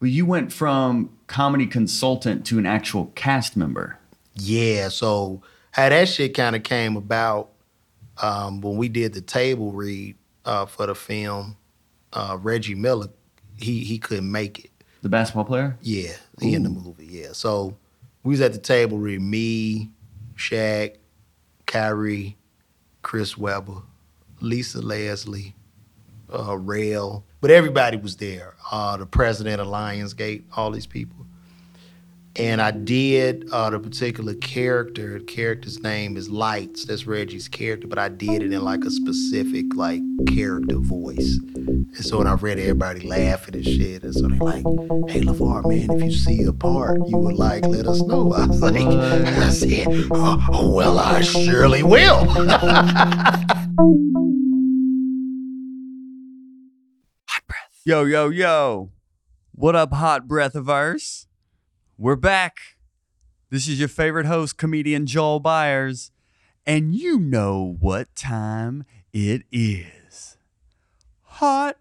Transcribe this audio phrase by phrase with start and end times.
[0.00, 3.98] But you went from comedy consultant to an actual cast member.
[4.34, 5.42] Yeah, so
[5.72, 7.50] how that shit kind of came about
[8.20, 11.56] um, when we did the table read uh, for the film.
[12.12, 13.08] Uh, Reggie Miller,
[13.56, 14.70] he he couldn't make it.
[15.02, 15.78] The basketball player?
[15.80, 17.06] Yeah, he in the movie.
[17.06, 17.76] Yeah, so
[18.22, 19.20] we was at the table read.
[19.20, 19.90] Me,
[20.36, 20.96] Shaq,
[21.66, 22.36] Kyrie,
[23.02, 23.82] Chris Webber,
[24.40, 25.54] Lisa Leslie,
[26.32, 28.54] uh, Rel, but everybody was there.
[28.70, 31.26] Uh, the president of Lionsgate, all these people.
[32.36, 35.18] And I did uh, the particular character.
[35.18, 36.84] The character's name is Lights.
[36.84, 41.38] That's Reggie's character, but I did it in like a specific like character voice.
[41.56, 44.04] And so when I read it, everybody laughing and shit.
[44.04, 44.64] And so they're like,
[45.10, 48.46] "Hey, Lavar, man, if you see a part you would like, let us know." I
[48.46, 52.26] was like, "I said, oh, well, I surely will."
[57.90, 58.92] Yo, yo, yo.
[59.50, 61.26] What up, hot breath of ours?
[61.98, 62.76] We're back.
[63.50, 66.12] This is your favorite host, comedian Joel Byers,
[66.64, 70.36] and you know what time it is.
[71.22, 71.78] Hot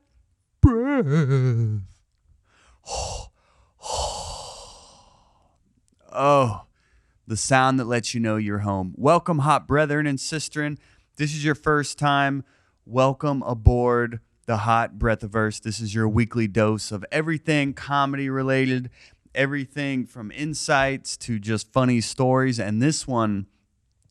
[0.61, 1.05] breath.
[6.11, 6.63] Oh,
[7.27, 8.95] the sound that lets you know you're home.
[8.97, 10.79] Welcome, hot brethren and sistren.
[11.17, 12.43] This is your first time.
[12.83, 14.19] Welcome aboard
[14.49, 15.59] the Hot breath of verse.
[15.59, 18.89] This is your weekly dose of everything comedy related,
[19.35, 22.59] everything from insights to just funny stories.
[22.59, 23.45] And this one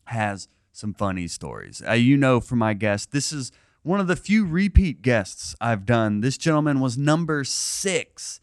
[0.04, 1.82] has some funny stories.
[1.84, 3.50] Uh, you know, from my guest, this is
[3.82, 6.20] one of the few repeat guests I've done.
[6.20, 8.40] This gentleman was number six.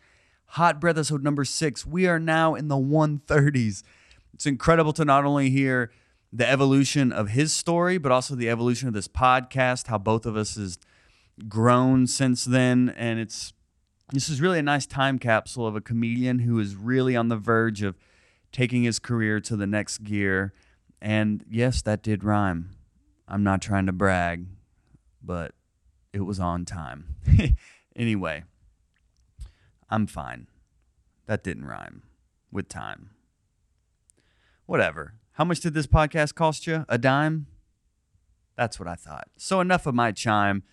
[0.47, 1.85] Hot Breath episode number six.
[1.85, 3.83] We are now in the 130s.
[4.33, 5.91] It's incredible to not only hear
[6.33, 10.35] the evolution of his story, but also the evolution of this podcast, how both of
[10.35, 10.77] us has
[11.47, 12.94] grown since then.
[12.97, 13.53] And it's
[14.11, 17.38] this is really a nice time capsule of a comedian who is really on the
[17.38, 17.97] verge of
[18.52, 20.53] taking his career to the next gear.
[21.02, 22.72] And yes, that did rhyme.
[23.27, 24.45] I'm not trying to brag,
[25.23, 25.54] but
[26.14, 27.15] it was on time.
[27.95, 28.43] anyway,
[29.89, 30.48] I'm fine.
[31.26, 32.04] That didn't rhyme
[32.52, 33.09] with time.
[34.67, 35.15] Whatever.
[35.33, 36.86] How much did this podcast cost you?
[36.88, 37.48] A dime?
[38.55, 39.27] That's what I thought.
[39.38, 40.64] So, enough of my chime.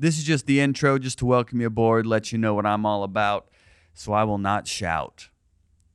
[0.00, 2.86] This is just the intro, just to welcome you aboard, let you know what I'm
[2.86, 3.48] all about.
[3.92, 5.28] So, I will not shout.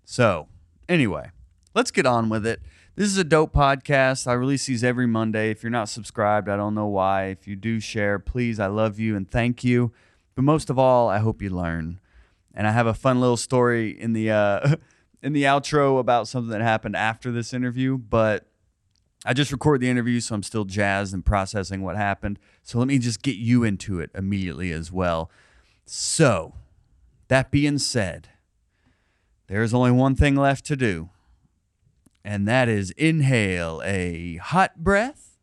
[0.03, 0.47] So,
[0.87, 1.31] anyway,
[1.73, 2.61] let's get on with it.
[2.95, 4.27] This is a dope podcast.
[4.27, 5.49] I release these every Monday.
[5.49, 7.29] If you're not subscribed, I don't know why.
[7.29, 9.91] If you do share, please, I love you and thank you.
[10.35, 11.99] But most of all, I hope you learn.
[12.53, 14.75] And I have a fun little story in the uh,
[15.23, 17.97] in the outro about something that happened after this interview.
[17.97, 18.45] But
[19.27, 22.37] I just recorded the interview, so I'm still jazzed and processing what happened.
[22.63, 25.31] So let me just get you into it immediately as well.
[25.85, 26.53] So,
[27.27, 28.29] that being said,
[29.47, 31.09] there's only one thing left to do,
[32.23, 35.37] and that is inhale a hot breath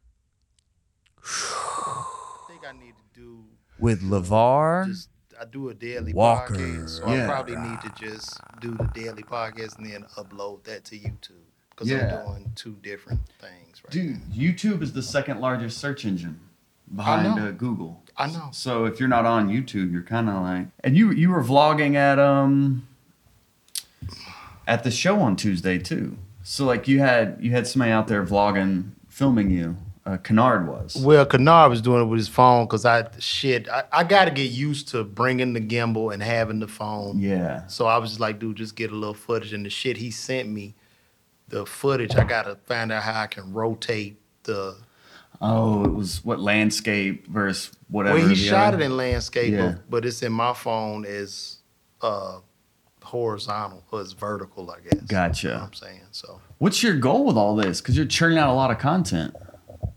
[1.25, 2.05] I
[2.49, 3.45] think I need to do
[3.79, 4.87] with Lavar.
[4.89, 5.09] just
[5.41, 7.25] I do a daily Walker, podcast, so yeah.
[7.25, 11.47] I probably need to just do the daily podcast and then upload that to YouTube
[11.71, 12.23] because Yeah.
[12.27, 16.41] I'm doing two different things right Dude, YouTube is the second largest search engine
[16.95, 18.03] behind uh, Google.
[18.17, 18.51] I know.
[18.53, 21.95] So if you're not on YouTube, you're kind of like, and you you were vlogging
[21.95, 22.87] at um
[24.67, 26.17] at the show on Tuesday too.
[26.43, 29.77] So like you had you had somebody out there vlogging, filming you.
[30.05, 30.97] Uh, Kennard was.
[30.97, 33.69] Well, Kennard was doing it with his phone because I shit.
[33.69, 37.21] I, I got to get used to bringing the gimbal and having the phone.
[37.21, 37.67] Yeah.
[37.69, 39.53] So I was just like, dude, just get a little footage.
[39.53, 40.75] And the shit he sent me,
[41.53, 44.77] the footage, I gotta find out how I can rotate the.
[45.41, 48.19] Oh, it was what landscape versus whatever.
[48.19, 49.73] well, he shot other- it in landscape, Yeah.
[49.73, 51.59] but, but it's in my phone as
[52.01, 52.39] uh,
[53.03, 55.01] horizontal or it's vertical, I guess.
[55.03, 55.47] Gotcha.
[55.49, 56.41] You know what I'm saying so.
[56.59, 57.81] What's your goal with all this?
[57.81, 59.35] Because you're churning out a lot of content.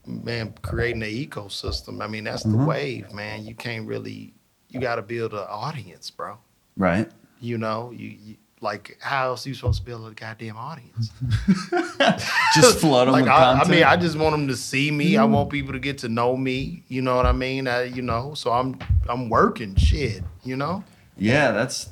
[0.08, 2.02] man, creating an ecosystem.
[2.04, 2.60] I mean, that's Mm-hmm.
[2.60, 3.46] the wave, man.
[3.46, 4.34] You can't really,
[4.70, 6.38] you got to build an audience, bro.
[6.78, 7.10] Right.
[7.40, 11.12] You know, you, you like how else are you supposed to build a goddamn audience?
[12.54, 15.18] Just flood them like with I, I mean, I just want them to see me.
[15.18, 15.30] I mm.
[15.30, 16.84] want people to get to know me.
[16.90, 17.68] You know what I mean?
[17.68, 18.78] I, you know, so I'm
[19.08, 20.24] I'm working shit.
[20.44, 20.84] You know,
[21.18, 21.90] Yeah, that's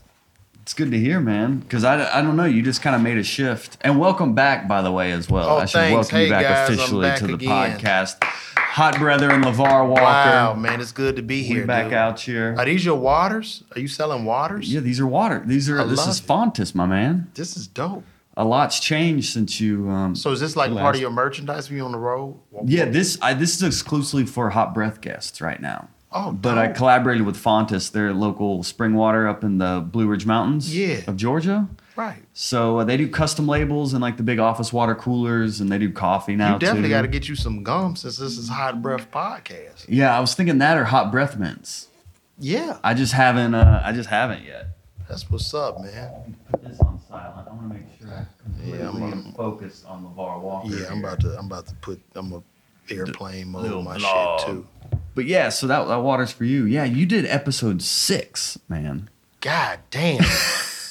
[0.64, 1.60] it's good to hear, man.
[1.60, 3.78] Because I, I don't know, you just kind of made a shift.
[3.82, 5.50] And welcome back, by the way, as well.
[5.50, 5.96] Oh, I should thanks.
[5.96, 7.80] welcome Hey, you back guys, officially back to the again.
[7.80, 8.53] podcast.
[8.74, 10.02] Hot brother and Lavar Walker.
[10.02, 11.68] wow, man, it's good to be we here.
[11.68, 11.94] back dude.
[11.94, 12.56] out here.
[12.58, 13.64] Are these your waters?
[13.76, 14.74] Are you selling waters?
[14.74, 15.44] Yeah, these are water.
[15.46, 16.26] These are I this is it.
[16.26, 17.30] Fontis, my man.
[17.36, 18.04] This is dope.
[18.36, 19.88] A lot's changed since you.
[19.92, 22.40] Um, So is this like Last- part of your merchandise when you're on the road?
[22.66, 25.90] yeah, this I, this is exclusively for hot breath guests right now.
[26.12, 30.26] Oh, but I collaborated with Fontis, their local spring water up in the Blue Ridge
[30.26, 31.02] Mountains Yeah.
[31.06, 31.68] of Georgia.
[31.96, 32.24] Right.
[32.34, 35.78] So uh, they do custom labels and like the big office water coolers, and they
[35.78, 38.82] do coffee now You definitely got to get you some gum since this is Hot
[38.82, 39.86] Breath Podcast.
[39.88, 41.90] yeah, I was thinking that or hot breath mints.
[42.40, 43.54] Yeah, I just haven't.
[43.54, 44.70] Uh, I just haven't yet.
[45.08, 46.36] that's what's up, man.
[46.52, 47.48] Put this on silent.
[47.48, 48.28] I want to make sure I'm
[48.80, 50.70] Yeah, I'm completely focused on Lavar Walker.
[50.70, 51.38] Yeah, I'm about to.
[51.38, 52.02] I'm about to put.
[52.16, 52.42] I'm a
[52.90, 54.40] airplane mode little my vlog.
[54.40, 54.68] shit too.
[55.16, 56.66] But yeah, so that, that water's for you.
[56.66, 59.10] Yeah, you did episode six, man.
[59.42, 60.24] God damn.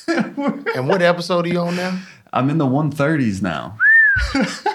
[0.76, 1.98] and what episode are you on now?
[2.32, 3.78] I'm in the 130s now.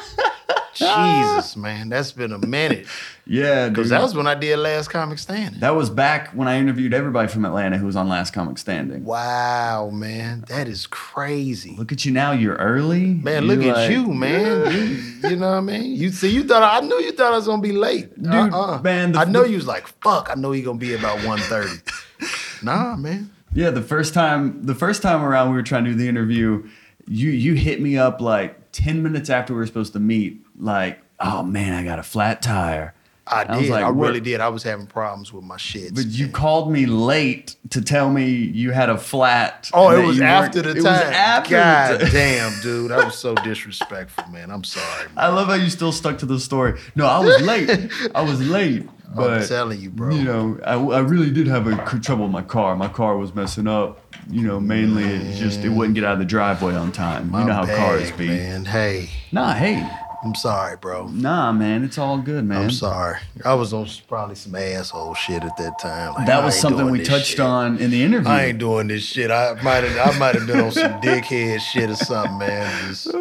[0.73, 2.85] Jesus, man, that's been a minute.
[3.25, 5.59] Yeah, Because that was when I did Last Comic Standing.
[5.59, 9.03] That was back when I interviewed everybody from Atlanta who was on Last Comic Standing.
[9.03, 11.75] Wow, man, that is crazy.
[11.77, 12.31] Look at you now.
[12.31, 13.05] You're early.
[13.07, 14.71] Man, You're look at you, man.
[14.71, 15.95] You, you know what I mean?
[15.95, 18.79] You see, you thought I knew you thought I was gonna be late, Dude, Uh-uh.
[18.83, 20.29] man, the- I know you was like, fuck.
[20.31, 22.63] I know he gonna be about 1.30.
[22.63, 23.31] nah, man.
[23.57, 26.69] Yeah, the first time the first time around we were trying to do the interview,
[27.07, 30.99] you you hit me up like 10 minutes after we were supposed to meet, like,
[31.19, 32.93] oh man, I got a flat tire.
[33.25, 33.71] I I was did.
[33.71, 34.41] like, I really did.
[34.41, 35.95] I was having problems with my shit.
[35.95, 39.71] But you called me late to tell me you had a flat.
[39.73, 40.83] Oh, it was after the it time.
[40.83, 42.91] was after God damn, dude.
[42.91, 44.51] That was so disrespectful, man.
[44.51, 45.07] I'm sorry.
[45.07, 45.17] Man.
[45.17, 46.79] I love how you still stuck to the story.
[46.95, 47.91] No, I was late.
[48.15, 48.87] I was late.
[49.15, 50.13] But, I'm telling you, bro.
[50.13, 52.75] You know, I, I really did have a c- trouble with my car.
[52.75, 53.99] My car was messing up.
[54.29, 57.31] You know, mainly it just it wouldn't get out of the driveway on time.
[57.31, 58.27] My you know how cars be.
[58.27, 58.65] man.
[58.65, 59.89] Hey, Nah, hey,
[60.23, 61.07] I'm sorry, bro.
[61.07, 62.63] nah, man, it's all good, man.
[62.63, 63.19] I'm sorry.
[63.45, 66.15] I was on probably some asshole shit at that time.
[66.15, 67.39] Like, That was something we touched shit.
[67.39, 68.29] on in the interview.
[68.29, 69.31] I ain't doing this shit.
[69.31, 70.15] I might have.
[70.15, 72.89] I might have been on some dickhead shit or something, man.
[72.89, 73.07] Just,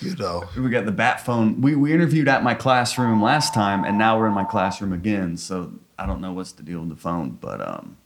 [0.00, 0.44] you know.
[0.56, 1.60] we got the bat phone.
[1.60, 5.36] We we interviewed at my classroom last time, and now we're in my classroom again.
[5.36, 7.96] So I don't know what's the deal with the phone, but um,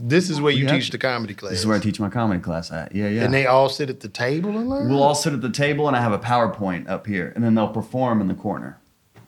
[0.00, 0.72] This is where you Yeah.
[0.74, 1.50] teach the comedy class.
[1.50, 2.94] this is where I teach my comedy class at.
[2.94, 3.24] Yeah, yeah.
[3.24, 4.88] And they all sit at the table and learn.
[4.88, 7.54] We'll all sit at the table, and I have a PowerPoint up here, and then
[7.54, 8.78] they'll perform in the corner.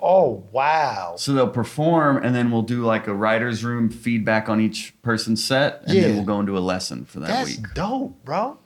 [0.02, 1.14] oh wow.
[1.18, 5.44] So they'll perform, and then we'll do like a writer's room feedback on each person's
[5.44, 6.02] set, and Yeah.
[6.06, 7.66] then we'll go into a lesson for that That's week.
[7.74, 8.56] dope, bro.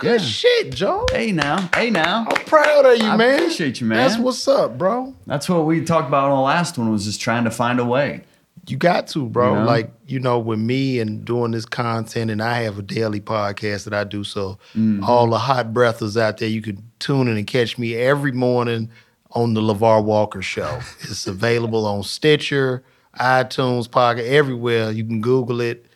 [0.00, 0.26] Good Yeah.
[0.26, 1.04] shit, Joe.
[1.12, 2.26] Hey now, hey now.
[2.28, 3.34] I'm proud of you, I man.
[3.34, 3.98] appreciate you, man.
[3.98, 5.14] That's what's up, bro.
[5.26, 7.84] That's what we talked about on the last one was just trying to find a
[7.84, 8.22] way.
[8.66, 9.52] You got to, bro.
[9.54, 9.66] You know?
[9.66, 13.84] Like, you know, with me and doing this content, and I have a daily podcast
[13.84, 14.22] that I do.
[14.24, 15.04] So, Mm-hmm.
[15.04, 18.90] all the hot breathers out there, you can tune in and catch me every morning
[19.32, 20.78] on the Lavar Walker Show.
[21.02, 22.82] It's available on Stitcher,
[23.18, 24.90] iTunes, Pocket, everywhere.
[24.90, 25.86] You can Google it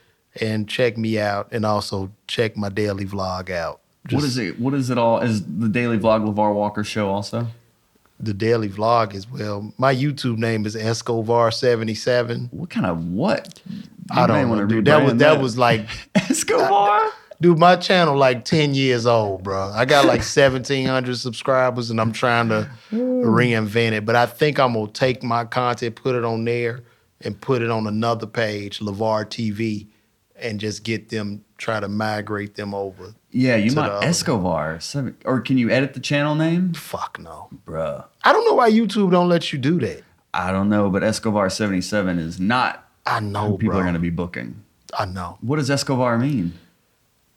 [0.41, 3.81] and check me out, and also check my daily vlog out.
[4.11, 4.61] What is it?
[4.61, 5.21] What is it all?
[5.21, 7.47] Is the daily vlog Lavar Walker show also?
[8.21, 9.73] The daily vlog as well.
[9.79, 12.53] My YouTube name is Escobar77.
[12.53, 13.61] What kind of what?
[14.11, 14.83] I You may don't wanna do.
[14.83, 17.11] That was rebrand that was like Escobar.
[17.41, 19.71] Dude, my channel like 10 years old, bro.
[19.75, 24.05] I got like 1,700 subscribers and I'm trying to reinvent it.
[24.07, 26.85] But I think I'm going to take my content, put it on there,
[27.21, 29.89] and put it on another page, Lavar TV,
[30.37, 33.15] and just get them, try to migrate them over.
[33.35, 33.99] Yeah, you the.
[34.03, 34.79] Escobar.
[34.79, 37.49] Seven- Or can you edit the channel name, Fuck no.
[37.67, 38.05] bruh?
[38.23, 40.03] I don't know why YouTube don't let you do that.
[40.33, 43.81] I don't know, but Escobar seventy seven is not I know, who people bro.
[43.81, 44.63] are going to be booking.
[44.97, 45.39] I know.
[45.41, 46.55] What does Escobar mean?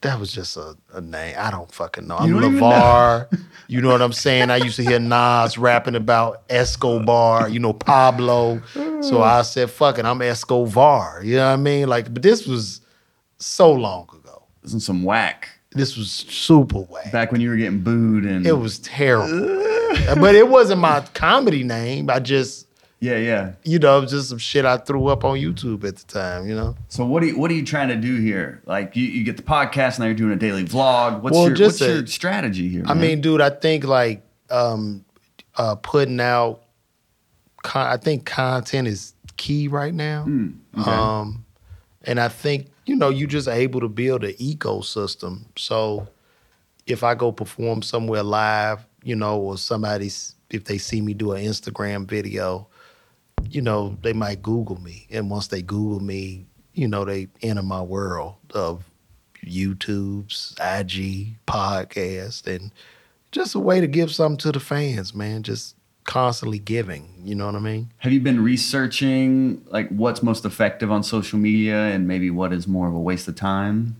[0.01, 1.35] That was just a, a name.
[1.37, 2.17] I don't fucking know.
[2.17, 3.27] I'm Lavar.
[3.69, 4.49] You know what I'm saying?
[4.49, 8.61] I used to hear Nas rapping about Escobar, you know, Pablo.
[8.73, 9.21] So mm.
[9.21, 11.21] I said, fuck it, I'm Escobar.
[11.21, 11.89] You know what I mean?
[11.89, 12.79] Like, but this was
[13.39, 14.43] so long ago.
[14.63, 17.11] Isn't some whack This was super whack.
[17.11, 19.47] back when you were getting booed and It was terrible.
[20.15, 22.09] but it wasn't my comedy name.
[22.09, 22.67] I just,
[22.99, 23.51] yeah, yeah.
[23.63, 26.75] you know, just some shit I threw up on YouTube at the time, you know?
[26.87, 28.61] So what are you, what are you trying to do here?
[28.65, 31.21] Like you, you get the podcast now you're doing a daily vlog.
[31.21, 32.83] What's Well, your what's a- your strategy here?
[32.85, 33.01] I man?
[33.01, 35.03] mean, dude, I think like um,
[35.55, 36.63] uh, putting out.
[37.63, 40.89] Con- I think content is key right now, Hmm, okay.
[40.89, 41.43] um,
[42.03, 45.43] and I think you know you just able to build an ecosystem.
[45.57, 46.07] So
[46.87, 51.33] if I go perform somewhere live, you know, or somebody's if they see me do
[51.33, 52.67] an Instagram video,
[53.49, 57.61] you know, they might Google me, and once they Google me, you know, they enter
[57.61, 58.89] my world of
[59.45, 62.71] YouTube's, IG, podcast, and
[63.31, 65.43] just a way to give something to the fans, man.
[65.43, 65.75] Just
[66.07, 67.13] constantly giving.
[67.23, 67.91] You know what I mean?
[67.97, 72.67] Have you been researching like what's most effective on social media and maybe what is
[72.67, 73.97] more of a waste of time?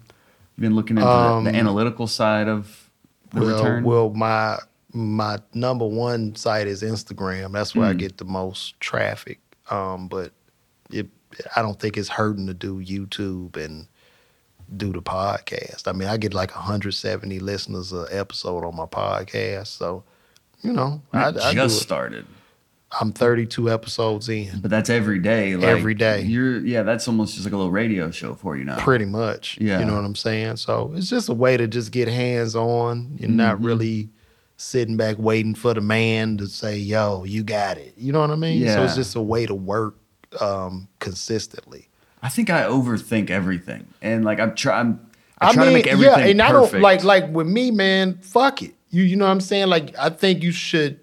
[0.56, 2.90] You've been looking into the, the Um, analytical side of
[3.34, 3.84] the well, return.
[3.84, 4.58] well, my
[4.94, 7.52] my number one site is Instagram.
[7.52, 7.98] That's where I Mm.
[8.00, 9.40] get the most traffic.
[9.70, 10.32] Um, but
[10.90, 11.08] it
[11.56, 13.88] I don't think it's hurting to do YouTube and
[14.76, 15.88] do the podcast.
[15.88, 20.04] I mean, I get like 170 listeners an episode on my podcast, so
[20.62, 22.26] you know, I, I just started,
[23.00, 25.56] I'm 32 episodes in, but that's every day.
[25.56, 26.22] Like, Every day.
[26.22, 28.80] You're yeah, that's almost just like a little radio show for you now.
[28.80, 29.58] pretty much.
[29.60, 29.80] Yeah.
[29.80, 30.56] you know what I'm saying.
[30.58, 33.66] So it's just a way to just get hands on and not Mhm.
[33.66, 34.10] really
[34.56, 38.32] sitting back waiting for the man to say, "Yo, you got it." You know what
[38.32, 38.60] I mean?
[38.60, 38.74] Yeah.
[38.74, 38.86] So Yeah.
[38.86, 39.96] it's just a way to work
[40.42, 41.88] um, consistently.
[42.24, 45.00] I think I overthink everything, and like I'm trying.
[45.40, 46.74] I I try to make everything yeah, and I perfect.
[46.74, 48.18] don't like like with me, man.
[48.22, 48.74] Fuck it.
[48.90, 49.68] You you know what I'm saying?
[49.68, 51.00] Like I think you should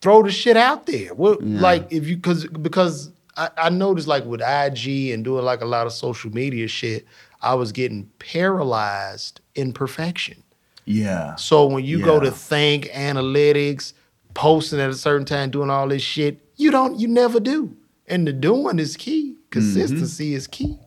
[0.00, 1.14] throw the shit out there.
[1.14, 1.60] What Yeah.
[1.60, 5.66] like if you because because I, I noticed like with IG and doing like a
[5.66, 7.06] lot of social media shit,
[7.40, 10.42] I was getting paralyzed in perfection.
[10.84, 13.92] yeah, So when you go to think analytics,
[14.34, 17.76] posting at a certain time, doing all this shit, you don't, you never do.
[18.06, 19.32] And the doing is key.
[19.32, 19.50] Mm-hmm.
[19.50, 20.78] Consistency is key.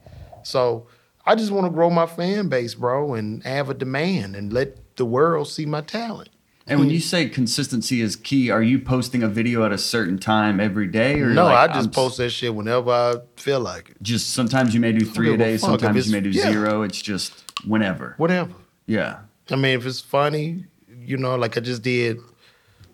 [0.43, 0.87] So
[1.25, 4.90] I just want to grow my fan base, bro, and have a demand and let
[5.01, 6.29] the world see my talent.
[6.67, 10.19] and when you say consistency is key, are you posting a video at a certain
[10.19, 13.59] time every day, or No, like, I just I'm post that shit whenever I feel
[13.59, 13.97] like it.
[14.03, 16.51] Just sometimes you may do three a day, sometimes you may do yeah.
[16.51, 16.83] zero.
[16.83, 17.33] It's just
[17.65, 18.13] whenever.
[18.17, 18.53] Whatever.
[18.85, 19.21] Yeah.
[19.49, 22.19] I mean, if it's funny, you know, like I just did.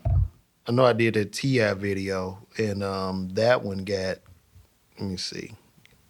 [0.05, 4.19] I know I did a Ti video, and um, that one got.
[4.97, 5.55] Let me see.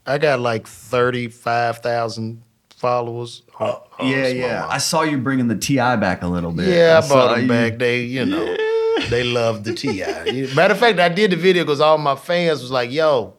[0.06, 2.44] I got like thirty five thousand
[2.77, 3.43] followers.
[3.60, 4.65] on- on Oh, yeah, yeah.
[4.69, 6.67] I saw you bringing the TI back a little bit.
[6.69, 7.77] yeah, I, saw bought them you- back.
[7.79, 8.55] They, you know,
[9.10, 10.03] they love the Ti.
[10.55, 13.34] Matter of fact, I did the video because all my fans was like, "Yo,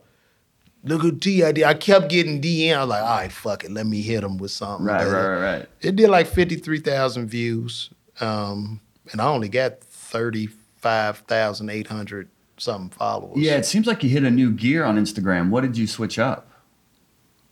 [0.85, 2.77] look at Ti." did." I kept getting DM.
[2.77, 5.27] I was like, "All right, fuck it, let me hit them with something." Right, right,
[5.29, 5.67] right, right.
[5.81, 7.91] It did like 53,000 views.
[8.21, 8.81] Um,
[9.13, 13.37] and I only got 35,800 something followers.
[13.39, 15.51] Yeah, it seems like you hit a new gear on Instagram.
[15.51, 16.48] What did you switch up?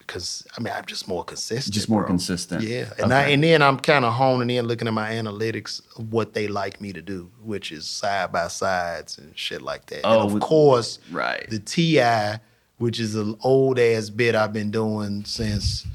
[0.06, 1.74] Because, I mean, I'm just more consistent.
[1.74, 2.08] Just more bro.
[2.08, 2.62] consistent.
[2.62, 2.90] Yeah.
[2.98, 6.32] And, I, and then I'm kind of honing in, looking at my analytics of what
[6.34, 10.02] they like me to do, which is side by sides and shit like that.
[10.04, 11.48] Oh, and of with- course, Right.
[11.50, 12.40] the TI,
[12.78, 15.86] which is an old ass bit I've been doing since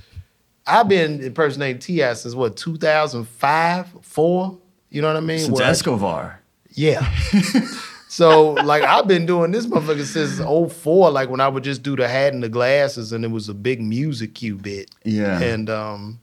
[0.67, 4.57] I've been impersonating Ti since what 2005, four.
[4.89, 5.39] You know what I mean?
[5.39, 6.39] Since Where I- Escobar.
[6.71, 7.09] yeah.
[8.11, 10.41] so like I've been doing this motherfucker since
[10.73, 13.47] 04, like when I would just do the hat and the glasses, and it was
[13.47, 14.91] a big music cue bit.
[15.05, 15.39] Yeah.
[15.39, 16.19] And um,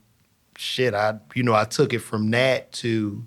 [0.55, 3.25] shit, I you know I took it from that to,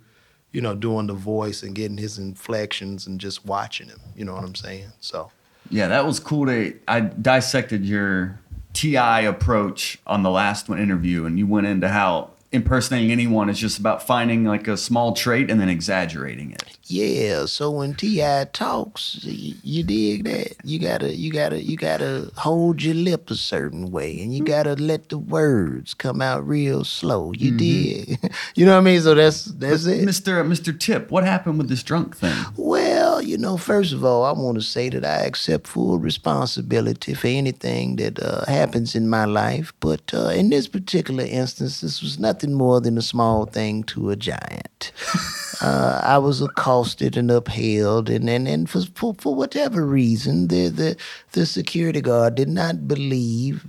[0.52, 3.98] you know, doing the voice and getting his inflections and just watching him.
[4.14, 4.92] You know what I'm saying?
[5.00, 5.32] So.
[5.68, 8.38] Yeah, that was cool to I dissected your
[8.74, 13.58] TI approach on the last one interview and you went into how impersonating anyone is
[13.58, 16.78] just about finding like a small trait and then exaggerating it.
[16.86, 20.56] Yeah, so when Ti talks, y- you dig that.
[20.64, 24.74] You gotta, you gotta, you gotta hold your lip a certain way, and you gotta
[24.74, 27.32] let the words come out real slow.
[27.32, 28.18] You dig?
[28.56, 29.00] you know what I mean?
[29.00, 30.06] So that's that's it.
[30.06, 30.44] Mr.
[30.46, 30.78] Mr.
[30.78, 32.34] Tip, what happened with this drunk thing?
[32.56, 37.14] Well, you know, first of all, I want to say that I accept full responsibility
[37.14, 39.72] for anything that uh, happens in my life.
[39.80, 44.10] But uh, in this particular instance, this was nothing more than a small thing to
[44.10, 44.92] a giant.
[45.62, 46.40] uh, I was
[46.72, 50.96] and upheld, and and, and for, for for whatever reason, the the
[51.32, 53.66] the security guard did not believe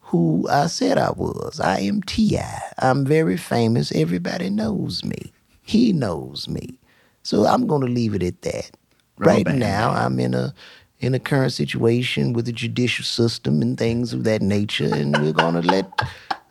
[0.00, 1.60] who I said I was.
[1.60, 2.38] I am Ti.
[2.78, 3.92] I'm very famous.
[3.92, 5.32] Everybody knows me.
[5.62, 6.78] He knows me.
[7.22, 8.70] So I'm going to leave it at that.
[9.18, 9.90] Rubber right band, now.
[9.90, 10.54] I'm in a
[11.00, 15.32] in a current situation with the judicial system and things of that nature, and we're
[15.32, 15.90] going to let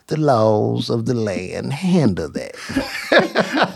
[0.08, 2.56] the laws of the land handle that.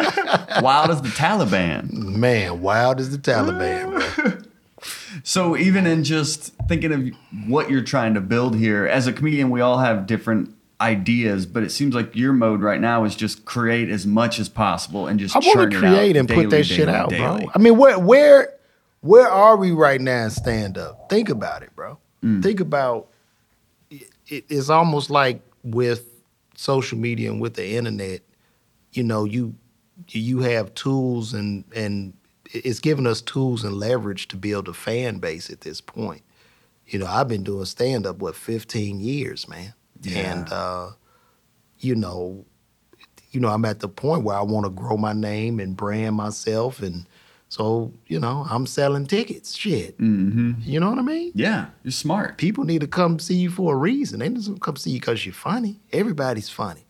[0.62, 1.91] Wild as the Taliban.
[1.91, 4.45] Man, wild as the Taliban.
[5.24, 9.50] So even in just thinking of what you're trying to build here, as a comedian,
[9.50, 13.45] we all have different ideas, but it seems like your mode right now is just
[13.45, 16.63] create as much as possible and just I want to create and daily, put that
[16.65, 17.43] shit out, daily.
[17.43, 17.51] bro.
[17.53, 18.53] I mean, where where
[19.01, 21.09] where are we right now in stand up?
[21.09, 21.98] Think about it, bro.
[22.24, 22.41] Mm.
[22.41, 23.09] Think about
[23.89, 26.07] it, it's almost like with
[26.55, 28.21] social media and with the internet,
[28.93, 29.55] you know, you
[30.07, 32.13] you have tools and and
[32.51, 36.21] it's given us tools and leverage to build a fan base at this point.
[36.87, 39.73] You know, I've been doing stand up what 15 years, man.
[40.01, 40.17] Yeah.
[40.17, 40.89] And uh,
[41.79, 42.45] you know,
[43.31, 46.15] you know, I'm at the point where I want to grow my name and brand
[46.15, 47.07] myself and
[47.51, 49.55] so, you know, I'm selling tickets.
[49.55, 49.95] Shit.
[49.97, 51.31] hmm You know what I mean?
[51.33, 52.37] Yeah, you're smart.
[52.37, 54.19] People need to come see you for a reason.
[54.19, 55.79] They just come see you because you're funny.
[55.91, 56.85] Everybody's funny.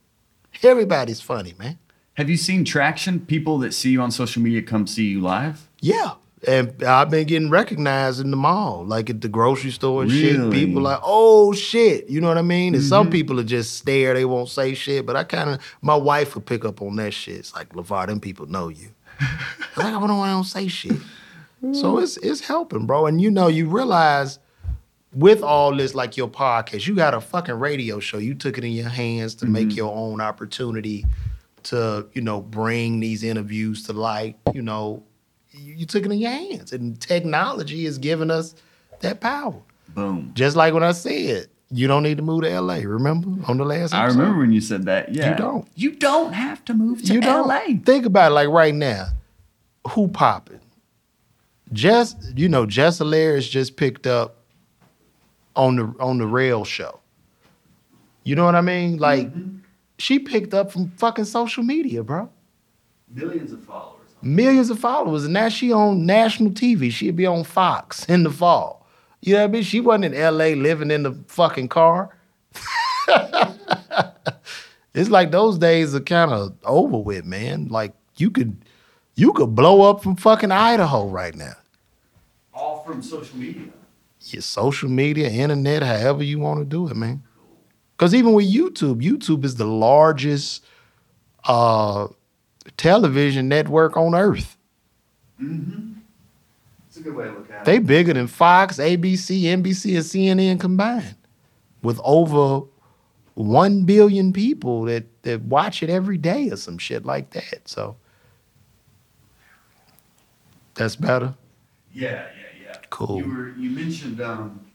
[0.62, 1.80] Everybody's funny, man.
[2.20, 3.22] Have you seen traction?
[3.22, 5.70] People that see you on social media come see you live?
[5.80, 6.16] Yeah.
[6.46, 10.36] And I've been getting recognized in the mall, like at the grocery store and shit.
[10.38, 10.66] Really?
[10.66, 12.76] People like, oh shit, you know what I mean?
[12.76, 12.90] And Mm-hmm.
[12.90, 15.06] some people are just stare, they won't say shit.
[15.06, 17.38] But I kind of, my wife would pick up on that shit.
[17.38, 18.90] It's like, Lavar, them people know you.
[19.78, 20.98] Like, I don't want to say shit.
[21.72, 23.06] So it's it's helping, bro.
[23.06, 24.40] And you know, you realize
[25.14, 28.18] with all this, like your podcast, you got a fucking radio show.
[28.18, 31.06] You took it in your hands to make your own opportunity
[31.70, 34.38] to, you know, bring these interviews to light.
[34.54, 35.04] You know,
[35.52, 38.56] you, you took it in your hands, and technology is giving us
[39.00, 39.62] that power.
[39.90, 40.32] Boom.
[40.34, 42.80] Just like when I said, you don't need to move to LA.
[42.84, 43.94] Remember on the last?
[43.94, 43.98] Episode?
[43.98, 45.14] I remember when you said that.
[45.14, 45.32] Yeah.
[45.32, 45.68] You don't.
[45.76, 47.80] You don't have to move to you don't LA.
[47.84, 49.08] think about it like right now.
[49.92, 50.60] Who popping?
[51.72, 54.38] Jess, you know, Jess Hilarious just picked up
[55.56, 57.00] on the on the Rel show.
[58.24, 58.98] You know what I mean?
[58.98, 59.60] Like mm-hmm.
[60.00, 62.30] She picked up from fucking social media, bro.
[63.14, 63.96] Millions of followers.
[64.22, 66.92] Millions of followers, and now she on national TV.
[66.92, 68.88] She'd be on Fox in the fall.
[69.22, 69.64] You know what I mean?
[69.64, 70.56] She wasn't in L.A.
[70.56, 72.18] living in the fucking car.
[74.94, 77.68] it's like those days are kind of over with, man.
[77.68, 78.64] Like you could,
[79.16, 81.54] you could blow up from fucking Idaho right now.
[82.54, 83.68] All from social media.
[84.22, 87.24] Your social media, internet, however you want to do it, man.
[88.00, 90.64] Because even with YouTube, YouTube is the largest
[91.44, 92.08] uh,
[92.78, 94.56] television network on earth.
[95.38, 97.66] It's a good way to look at it.
[97.66, 100.06] They bigger than Fox, ABC, NBC, and
[100.46, 101.18] CNN combined,
[101.82, 102.66] with over
[103.34, 107.68] one billion people that that watch it every day or some shit like that.
[107.68, 107.98] So
[110.76, 111.36] that's better.
[111.94, 112.74] Yeah, yeah, yeah.
[112.92, 113.18] Cool.
[113.18, 114.69] You were you mentioned um,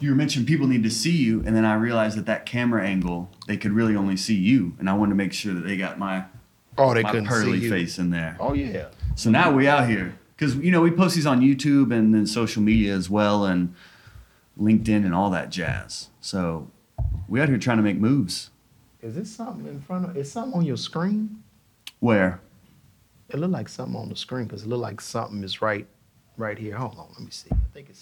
[0.00, 2.84] you were mentioning people need to see you, and then I realized that that camera
[2.84, 5.76] angle they could really only see you, and I wanted to make sure that they
[5.76, 6.24] got my
[6.76, 8.36] Oh, they my pearly face in there.
[8.40, 8.88] Oh yeah.
[9.14, 12.26] So now we out here because you know we post these on YouTube and then
[12.26, 13.74] social media as well, and
[14.60, 16.08] LinkedIn and all that jazz.
[16.20, 16.70] So
[17.28, 18.50] we out here trying to make moves.
[19.02, 20.16] Is this something in front of?
[20.16, 21.42] Is something on your screen?
[22.00, 22.40] Where?
[23.28, 25.86] It looked like something on the screen because it looked like something is right,
[26.36, 26.76] right here.
[26.76, 27.50] Hold on, let me see.
[27.52, 28.00] I think it's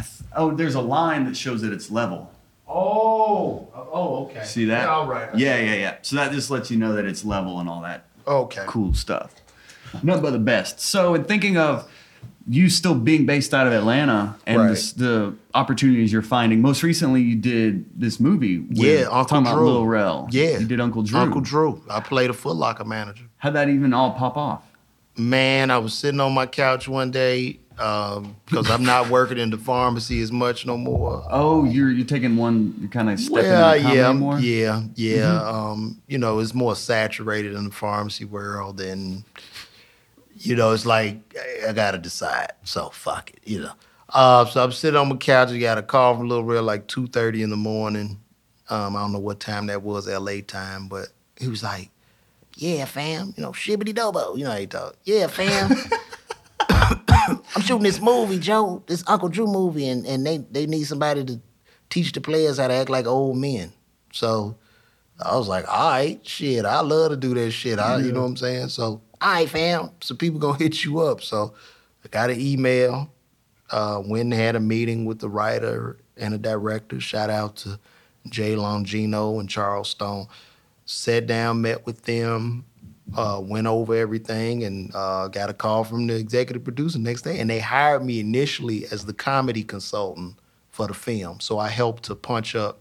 [0.00, 2.32] th- oh, there's a line that shows that it's level.
[2.68, 4.44] Oh, oh, oh okay.
[4.44, 4.84] See that?
[4.84, 5.28] Yeah, all right.
[5.36, 5.96] Yeah, yeah, yeah.
[6.02, 8.64] So that just lets you know that it's level and all that Okay.
[8.66, 9.34] cool stuff.
[10.02, 10.80] Nothing but the best.
[10.80, 11.90] So, in thinking of
[12.48, 14.68] you still being based out of Atlanta and Right.
[14.70, 18.60] this, the opportunities you're finding, most recently you did this movie.
[18.60, 19.66] With, Yeah, Uncle talking about Drew.
[19.70, 20.28] Lil Rel.
[20.30, 20.58] Yeah.
[20.58, 21.20] you did Uncle Drew.
[21.20, 21.82] Uncle Drew.
[21.90, 23.24] I played a Foot Locker manager.
[23.36, 24.62] How'd that even all pop off?
[25.16, 29.58] Man, I was sitting on my couch one day because I'm not working in the
[29.58, 31.24] pharmacy as much no more.
[31.30, 32.74] Oh, you're you're taking one.
[32.80, 34.38] You're kind of stepping Well, yeah, Mm-hmm.
[34.42, 35.42] yeah, yeah.
[35.48, 39.24] Um, you know, it's more saturated in the pharmacy world, and
[40.36, 42.52] you know, it's like I- I gotta decide.
[42.64, 43.72] So fuck it, you know.
[44.08, 45.50] Uh, so I'm sitting on my couch.
[45.50, 48.18] I got a call from Lil Rel like two thirty in the morning.
[48.68, 50.40] Um, I don't know what time that was, L.A.
[50.42, 51.08] time, but
[51.38, 51.90] he was like,
[52.56, 54.96] "Yeah, fam, you know, shibbity dobo, you know how he talk.
[55.04, 55.74] Yeah, fam."
[57.56, 61.24] I'm shooting this movie, Joe, this Uncle Drew movie, and, and they, they need somebody
[61.24, 61.40] to
[61.90, 63.72] teach the players how to act like old men.
[64.12, 64.56] So
[65.20, 67.78] I was like, all right, shit, I love to do that shit.
[67.78, 68.68] I, You know what I'm saying?
[68.68, 69.90] So, all right, fam.
[70.00, 71.22] So people gonna hit you up.
[71.22, 71.54] So
[72.04, 73.12] I got an email,
[73.70, 77.00] uh, went and had a meeting with the writer and the director.
[77.00, 77.78] Shout out to
[78.28, 80.26] Jay Longino and Charles Stone.
[80.84, 82.64] Sat down, met with them,
[83.16, 87.38] uh, went over everything, and uh, got a call from the executive producer next day.
[87.40, 90.36] And they hired me initially as the comedy consultant
[90.70, 91.40] for the film.
[91.40, 92.80] So I helped to punch up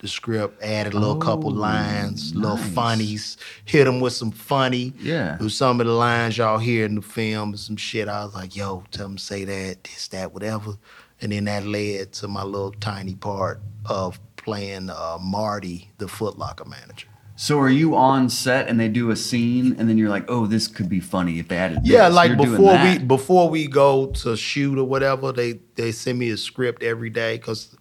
[0.00, 4.94] the script, added a little couple Oh, lines, little funnies, hit them with some funny.
[4.98, 5.36] Yeah.
[5.36, 8.08] With some of the lines y'all hear in the film some shit.
[8.08, 10.76] I was like, yo, tell them say that, this, that, whatever.
[11.20, 16.66] And then that led to my little tiny part of playing uh, Marty, the Footlocker
[16.66, 17.09] manager.
[17.40, 20.44] So are you on set and they do a scene and then you're like, oh,
[20.44, 22.14] this could be funny if they added Yeah, this.
[22.14, 26.28] like You're before we before we go to shoot or whatever, they they send me
[26.28, 27.74] a script every day because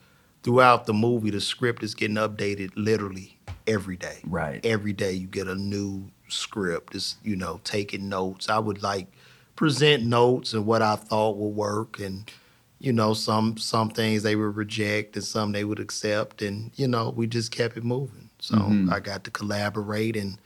[0.44, 4.20] throughout the movie the script is getting updated literally every day.
[4.24, 4.66] Right.
[4.66, 6.96] Every day you get a new script.
[6.96, 8.48] It's you know taking notes.
[8.48, 9.12] I would like
[9.58, 12.32] present notes and what I thought would work and
[12.80, 16.88] you know some some things they would reject and some they would accept and you
[16.88, 18.29] know we just kept it moving.
[18.40, 18.92] So Mhm.
[18.92, 20.38] I got to collaborate and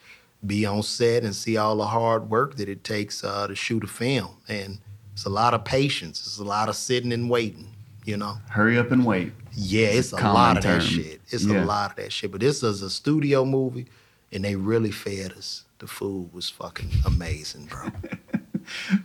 [0.46, 3.84] be on set and see all the hard work that it takes uh, to shoot
[3.84, 4.32] a film.
[4.48, 4.80] And
[5.14, 6.20] it's a lot of patience.
[6.26, 7.68] It's a lot of sitting and waiting,
[8.04, 8.40] you know?
[8.50, 9.32] Hurry up and wait.
[9.56, 10.80] Yeah, it's a common lot of term.
[10.80, 11.22] that shit.
[11.30, 11.64] It's Yeah.
[11.64, 12.32] a lot of that shit.
[12.32, 13.86] But this is a studio movie,
[14.32, 15.64] and they really fed us.
[15.80, 17.90] The food was fucking amazing, bro.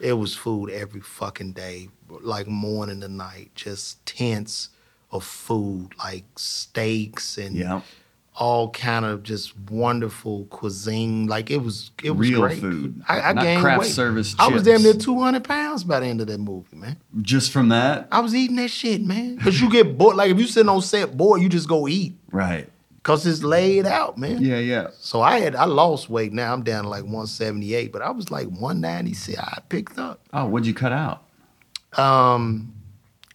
[0.00, 4.70] It was food every fucking day, like morning to night, just tents
[5.12, 7.82] of food, like steaks and Yeah.
[8.40, 11.26] All kind of just wonderful cuisine.
[11.28, 12.58] Like it was, it was Real great.
[12.58, 13.90] food, I, I not gained craft weight.
[13.92, 14.64] service I was chips.
[14.64, 16.96] damn near two hundred pounds by the end of that movie, man.
[17.22, 18.08] Just from that?
[18.10, 19.38] I was eating that shit, man.
[19.38, 20.16] Cause you get bored.
[20.16, 22.14] Like if you sitting on set bored, you just go eat.
[22.32, 22.68] Right.
[23.02, 24.42] Cause it's laid out, man.
[24.42, 24.88] Yeah, yeah.
[24.98, 26.32] So I had I lost weight.
[26.32, 29.38] Now I'm down to like 178, but I was like 196.
[29.38, 30.20] I picked up.
[30.32, 31.22] Oh, what'd you cut out?
[31.98, 32.74] Um,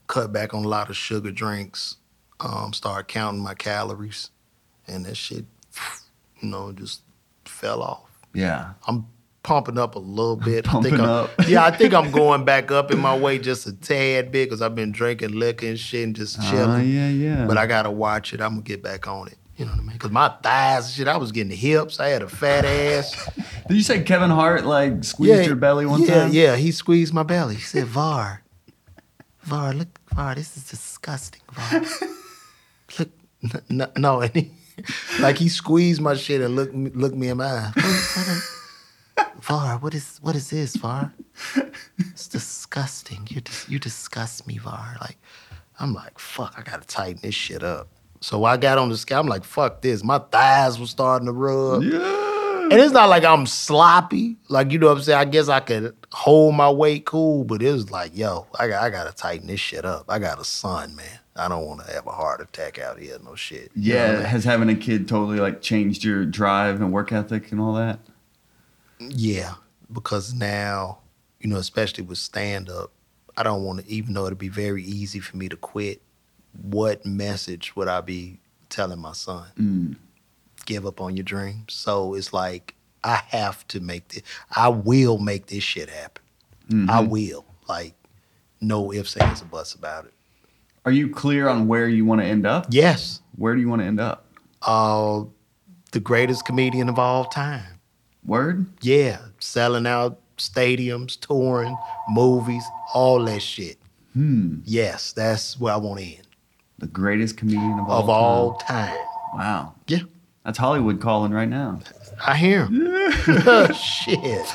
[0.07, 1.97] cut back on a lot of sugar drinks.
[2.39, 4.29] Um, started counting my calories,
[4.87, 5.45] and that shit,
[6.41, 7.01] you know, just
[7.45, 8.09] fell off.
[8.33, 8.73] Yeah.
[8.87, 9.07] I'm
[9.43, 10.67] pumping up a little bit.
[10.67, 11.31] I Pumping think I'm, up.
[11.47, 14.61] yeah, I think I'm going back up in my weight just a tad bit because
[14.61, 16.81] I've been drinking liquor and shit and just ah, chilling.
[16.81, 17.45] Oh, yeah, yeah.
[17.45, 18.41] But I gotta watch it.
[18.41, 19.37] I'm gonna get back on it.
[19.55, 19.93] You know what I mean?
[19.93, 21.99] Because my thighs, and shit, I was getting hips.
[21.99, 23.29] I had a fat ass.
[23.67, 26.33] Did you say Kevin Hart like squeezed your belly one yeah, time?
[26.33, 27.55] Yeah, yeah, he squeezed my belly.
[27.55, 28.43] He said, "Var,
[29.43, 31.81] Var, look, Var, this is disgusting, Var.
[32.99, 33.09] look,
[33.43, 34.51] n- n- no, and he,
[35.19, 37.71] like he squeezed my shit and looked me, looked me in my eye.
[37.75, 38.41] What- what a-
[39.41, 41.13] Var, what is what is this, Var?
[41.97, 43.27] It's disgusting.
[43.29, 44.97] You dis- you disgust me, Var.
[45.01, 45.17] Like,
[45.79, 47.87] I'm like, fuck, I gotta tighten this shit up.
[48.21, 49.19] So I got on the scale.
[49.19, 50.03] I'm like, fuck this.
[50.03, 51.83] My thighs were starting to rub.
[51.83, 52.63] Yeah.
[52.63, 54.37] And it's not like I'm sloppy.
[54.49, 55.19] Like, you know what I'm saying?
[55.19, 58.83] I guess I could hold my weight cool, but it was like, yo, I got
[58.83, 60.05] I gotta tighten this shit up.
[60.09, 61.19] I got a son, man.
[61.35, 63.71] I don't wanna have a heart attack out here, no shit.
[63.75, 64.05] You know Yeah.
[64.11, 64.23] I mean?
[64.25, 67.99] Has having a kid totally like changed your drive and work ethic and all that?
[68.99, 69.55] Yeah.
[69.91, 70.99] Because now,
[71.39, 72.91] you know, especially with stand up,
[73.37, 76.01] I don't want to even though it'd be very easy for me to quit,
[76.61, 79.47] what message would I be telling my son?
[79.59, 79.95] Mm.
[80.65, 81.73] give up on your dreams.
[81.73, 84.23] So it's like I have to make this.
[84.49, 86.23] I will make this shit happen.
[86.89, 87.09] I Mhm.
[87.09, 87.45] will.
[87.69, 87.93] Like
[88.61, 90.13] no ifs, ands, or buts about it.
[90.85, 92.67] Are you clear on where you want to end up?
[92.69, 93.21] Yes.
[93.37, 94.25] Where do you want to end up?
[94.61, 95.23] Uh,
[95.91, 97.79] the greatest comedian of all time.
[98.25, 98.65] Word?
[98.81, 101.75] Yeah, selling out stadiums, touring,
[102.09, 103.77] movies, all that shit.
[104.13, 104.57] Hmm.
[104.65, 106.27] Yes, that's where I want to end.
[106.79, 108.89] The greatest comedian of all Of all time.
[108.89, 108.97] time.
[109.33, 109.73] Wow.
[109.87, 109.99] Yeah.
[110.43, 111.79] That's Hollywood calling right now.
[112.25, 113.13] I hear him.
[113.73, 114.45] shit.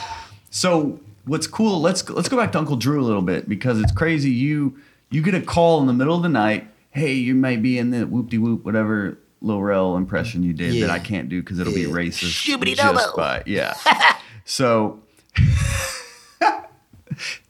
[0.51, 1.81] So what's cool?
[1.81, 4.31] Let's let's go back to Uncle Drew a little bit because it's crazy.
[4.31, 4.79] You
[5.11, 6.69] you get a call in the middle of the night.
[6.91, 10.83] Hey, you might be in the whoop de whoop whatever Lil Rel impression you did
[10.83, 11.87] that I can't do because it'll Yeah.
[11.87, 12.33] be racist.
[12.47, 12.95] Shooby-double.
[13.01, 13.75] just by yeah.
[14.45, 15.01] so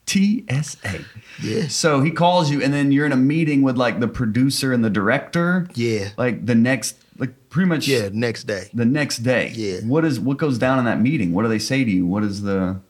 [0.07, 1.05] TSA.
[1.43, 1.69] Yeah.
[1.69, 4.85] So he calls you, and then you're in a meeting with like the producer and
[4.85, 5.69] the director.
[5.75, 6.09] Yeah.
[6.17, 7.87] Like the next, like pretty much.
[7.89, 8.69] Yeah, next day.
[8.75, 9.53] The next day.
[9.55, 9.81] Yeah.
[9.81, 11.33] What is what goes down in that meeting?
[11.33, 12.07] What do they say to you?
[12.07, 12.81] What is the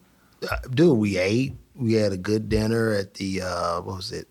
[0.51, 1.55] Uh, dude, we ate.
[1.75, 4.27] We had a good dinner at the uh, what was it,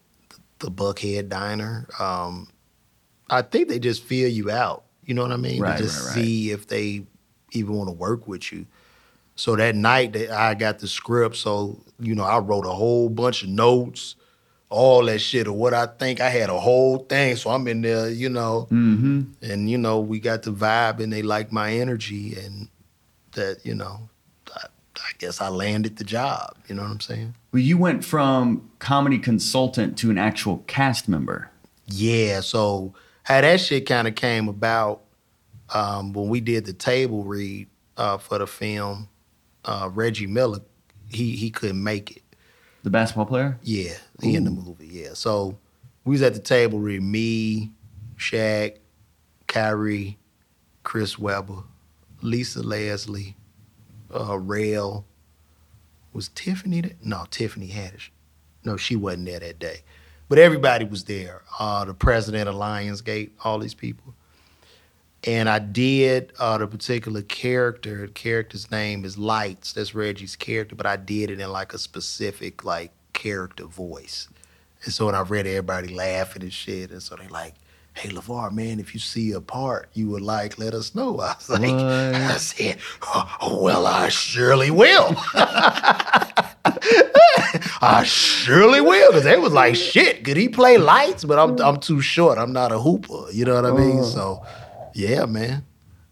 [0.60, 1.88] the Buckhead Diner.
[2.00, 2.50] Um,
[3.30, 4.84] I think they just feel you out.
[5.04, 5.62] You know what I mean?
[5.62, 6.26] Right, to just right, right.
[6.26, 7.06] see if they
[7.52, 8.66] even want to work with you.
[9.36, 11.38] So that night, that I got the script.
[11.38, 14.16] So you know, I wrote a whole bunch of notes,
[14.70, 16.22] all that shit of what I think.
[16.22, 17.36] I had a whole thing.
[17.38, 19.22] So I'm in there, you know, mm-hmm.
[19.42, 22.68] and you know, we got the vibe, and they liked my energy, and
[23.34, 24.10] that you know,
[25.10, 26.56] I, guess I landed the job.
[26.68, 27.36] You know what I'm saying?
[27.52, 31.50] Well, you went from comedy consultant to an actual cast member.
[31.88, 32.94] Yeah, so
[33.24, 35.02] how that shit kind of came about
[35.74, 37.68] um, when we did the table read
[37.98, 39.10] uh, for the film.
[39.66, 40.60] Uh, Reggie Miller,
[41.10, 42.24] he he couldn't make it.
[42.84, 43.60] The basketball player?
[43.62, 44.88] Yeah, he in the movie.
[44.88, 45.58] Yeah, so
[46.06, 47.72] we was at the table read me,
[48.18, 48.78] Shaq,
[49.48, 50.18] Kyrie,
[50.84, 51.64] Chris Webber,
[52.22, 53.36] Lisa Leslie,
[54.14, 55.06] uh, Rel.
[56.14, 56.94] Was Tiffany there?
[57.04, 58.10] No, Tiffany Haddish.
[58.64, 59.82] No, she wasn't there that day.
[60.28, 61.44] But everybody was there.
[61.58, 64.14] Uh, the president of Lionsgate, all these people.
[65.26, 68.08] And I did uh, the particular character.
[68.08, 69.74] The character's name is Lights.
[69.74, 74.30] That's Reggie's character, but I did it in like a specific like character voice.
[74.84, 76.92] And so when I read everybody laughing and shit.
[76.92, 77.56] And so they like,
[78.00, 81.20] hey, Lavar, man, if you see a part you would like, let us know.
[81.20, 81.74] I was like, What?
[81.82, 85.16] I said, oh, well, I surely will.
[87.82, 89.10] I surely will.
[89.12, 91.26] Because they was like, shit, could he play lights?
[91.26, 92.38] But I'm, I'm too short.
[92.38, 93.30] I'm not a hooper.
[93.32, 94.00] You know what I mean?
[94.00, 94.04] Oh.
[94.04, 94.46] So,
[94.94, 95.66] yeah, man.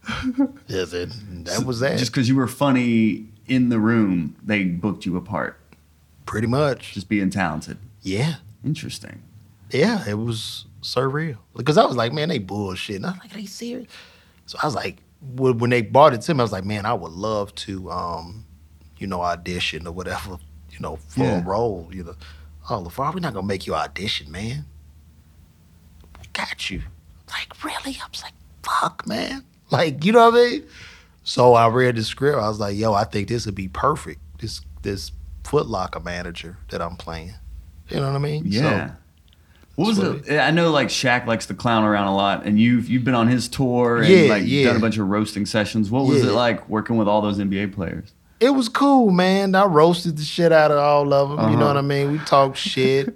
[0.67, 1.09] Yes, it,
[1.45, 1.97] that was that.
[1.97, 5.57] Just because you were funny in the room, they booked you apart.
[6.25, 6.93] Pretty much.
[6.93, 7.77] Just being talented.
[8.01, 8.35] Yeah.
[8.65, 9.21] Interesting.
[9.71, 11.37] Yeah, it was surreal.
[11.55, 12.97] Because I was like, man, they bullshit.
[12.97, 13.87] And I was like, are they serious?
[14.45, 14.97] So I was like,
[15.35, 18.45] when they brought it to me, I was like, man, I would love to, um,
[18.97, 20.37] you know, audition or whatever,
[20.71, 21.39] you know, for Yeah.
[21.41, 21.89] a role.
[21.91, 22.15] You know,
[22.69, 24.65] oh Lavar, we're not gonna make you audition, man.
[26.33, 26.83] Got you.
[27.29, 27.97] Like really?
[28.01, 29.43] I was like, fuck, man.
[29.71, 30.63] Like you know what I mean?
[31.23, 32.37] So I read the script.
[32.37, 34.19] I was like, yo, I think this would be perfect.
[34.39, 35.11] This this
[35.43, 37.33] Foot Locker manager that I'm playing.
[37.89, 38.43] You know what I mean?
[38.45, 38.87] Yeah.
[38.87, 38.93] So,
[39.77, 40.37] what was it?
[40.37, 43.27] I know like Shaq likes to clown around a lot, and you've you've been on
[43.29, 44.65] his tour and Yeah, like yeah.
[44.65, 45.89] done a bunch of roasting sessions.
[45.89, 46.31] What was Yeah.
[46.31, 48.11] it like working with all those NBA players?
[48.39, 49.55] it was cool, man.
[49.55, 51.51] I roasted the shit out of all of them.
[51.51, 51.73] You know Uh-huh.
[51.75, 52.11] what I mean?
[52.11, 53.15] We talked shit.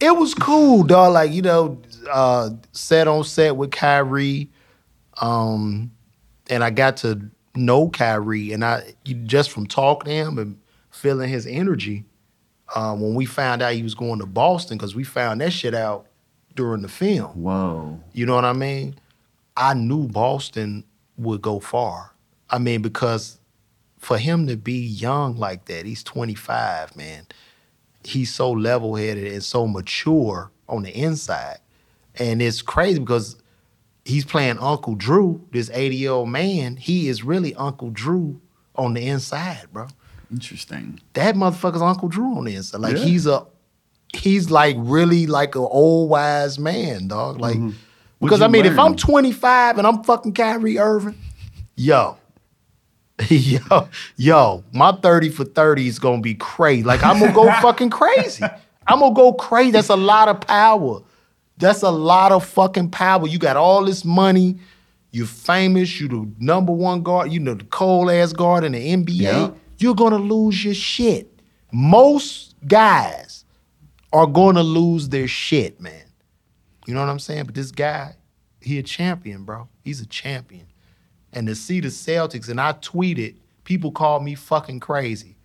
[0.00, 1.12] it was cool, dog.
[1.12, 1.80] Like you know,
[2.10, 4.48] uh, set on set with Kyrie,
[5.20, 5.90] um,
[6.48, 7.20] and I got to
[7.54, 10.58] know Kyrie, and I just from talking to him and
[10.90, 12.04] feeling his energy.
[12.74, 15.74] Um, when we found out he was going to Boston, because we found that shit
[15.74, 16.06] out
[16.54, 17.30] during the film.
[17.42, 18.00] Whoa.
[18.12, 18.98] You know what I mean?
[19.56, 20.84] I knew Boston
[21.16, 22.12] would go far.
[22.50, 23.38] I mean, because
[23.98, 27.26] for him to be young like that, he's 25, man.
[28.04, 31.58] He's so level headed and so mature on the inside.
[32.16, 33.36] And it's crazy because
[34.04, 36.76] he's playing Uncle Drew, this 80 year old man.
[36.76, 38.40] He is really Uncle Drew
[38.74, 39.88] on the inside, bro.
[40.30, 41.00] Interesting.
[41.14, 42.80] That motherfucker's Uncle Drew on the inside.
[42.80, 43.04] Like Yeah.
[43.04, 43.46] he's a
[44.14, 47.40] he's like really like an old wise man, dog.
[47.40, 47.70] Like mm-hmm.
[48.18, 48.78] What'd because I mean, if?
[48.78, 51.14] I'm 25 and I'm fucking Kyrie Irving,
[51.76, 52.16] yo,
[53.28, 56.82] yo, yo, my 30 for 30 is gonna be crazy.
[56.82, 58.44] Like I'm gonna go fucking crazy.
[58.86, 59.70] I'm gonna go crazy.
[59.70, 61.02] That's a lot of power.
[61.58, 63.26] That's a lot of fucking power.
[63.26, 64.58] You got all this money.
[65.10, 66.00] You're famous.
[66.00, 67.32] You the number one guard.
[67.32, 69.10] You know the cold ass guard in the NBA.
[69.20, 69.50] Yeah.
[69.78, 71.40] You're gonna lose your shit.
[71.72, 73.44] Most guys
[74.12, 76.04] are gonna lose their shit, man.
[76.86, 77.44] You know what I'm saying?
[77.44, 78.16] But this guy,
[78.60, 79.68] he a champion, bro.
[79.82, 80.66] He's a champion.
[81.32, 85.36] And to see the Celtics, and I tweeted, people called me fucking crazy.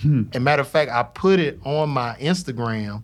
[0.00, 0.24] Hmm.
[0.32, 3.02] And matter of fact, I put it on my Instagram,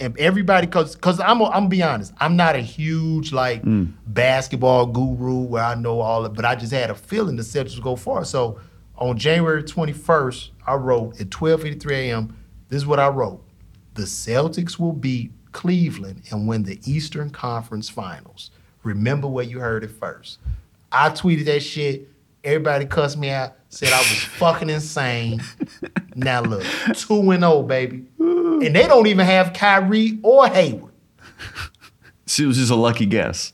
[0.00, 3.84] and everybody, cause, cause I'm, I'm gonna be honest, I'm not a huge like hmm.
[4.06, 7.76] basketball guru where I know all of, but I just had a feeling the Celtics
[7.76, 8.24] would go far.
[8.24, 8.60] So
[8.96, 12.36] on January 21st, I wrote at 12:53 a.m.
[12.68, 13.42] This is what I wrote:
[13.94, 18.50] The Celtics will beat Cleveland and win the Eastern Conference Finals.
[18.82, 20.38] Remember where you heard it first.
[20.92, 22.08] I tweeted that shit.
[22.44, 24.06] Everybody cussed me out, said I was
[24.38, 25.42] fucking insane.
[26.14, 26.62] Now look,
[26.94, 28.04] 2 and 0, baby.
[28.18, 30.92] And they don't even have Kyrie or Hayward.
[32.38, 33.52] It was just a lucky guess.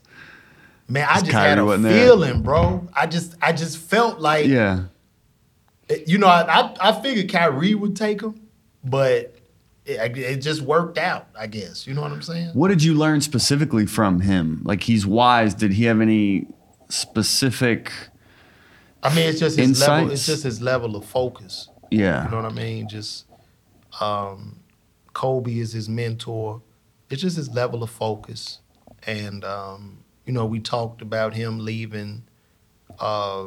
[0.88, 2.04] Man, I Just just had a wasn't there.
[2.04, 2.88] feeling, bro.
[2.92, 4.84] I just I just felt like Yeah.
[6.06, 8.40] You know, I, I I figured Kyrie would take him,
[8.84, 9.34] but
[9.84, 11.86] it, it just worked out, I guess.
[11.86, 12.50] You know what I'm saying?
[12.54, 14.60] What did you learn specifically from him?
[14.64, 15.54] Like he's wise.
[15.54, 16.46] Did he have any
[16.88, 17.92] specific?
[19.02, 20.10] I mean, it's just his level.
[20.10, 20.20] Insights?
[20.20, 21.68] It's just his level of focus.
[21.90, 22.24] Yeah.
[22.24, 22.88] You know what I mean?
[22.88, 23.26] Just
[24.00, 24.60] um,
[25.12, 26.62] Kobe is his mentor.
[27.08, 28.60] It's just his level of focus,
[29.04, 32.22] and um, you know, we talked about him leaving,
[33.00, 33.46] uh,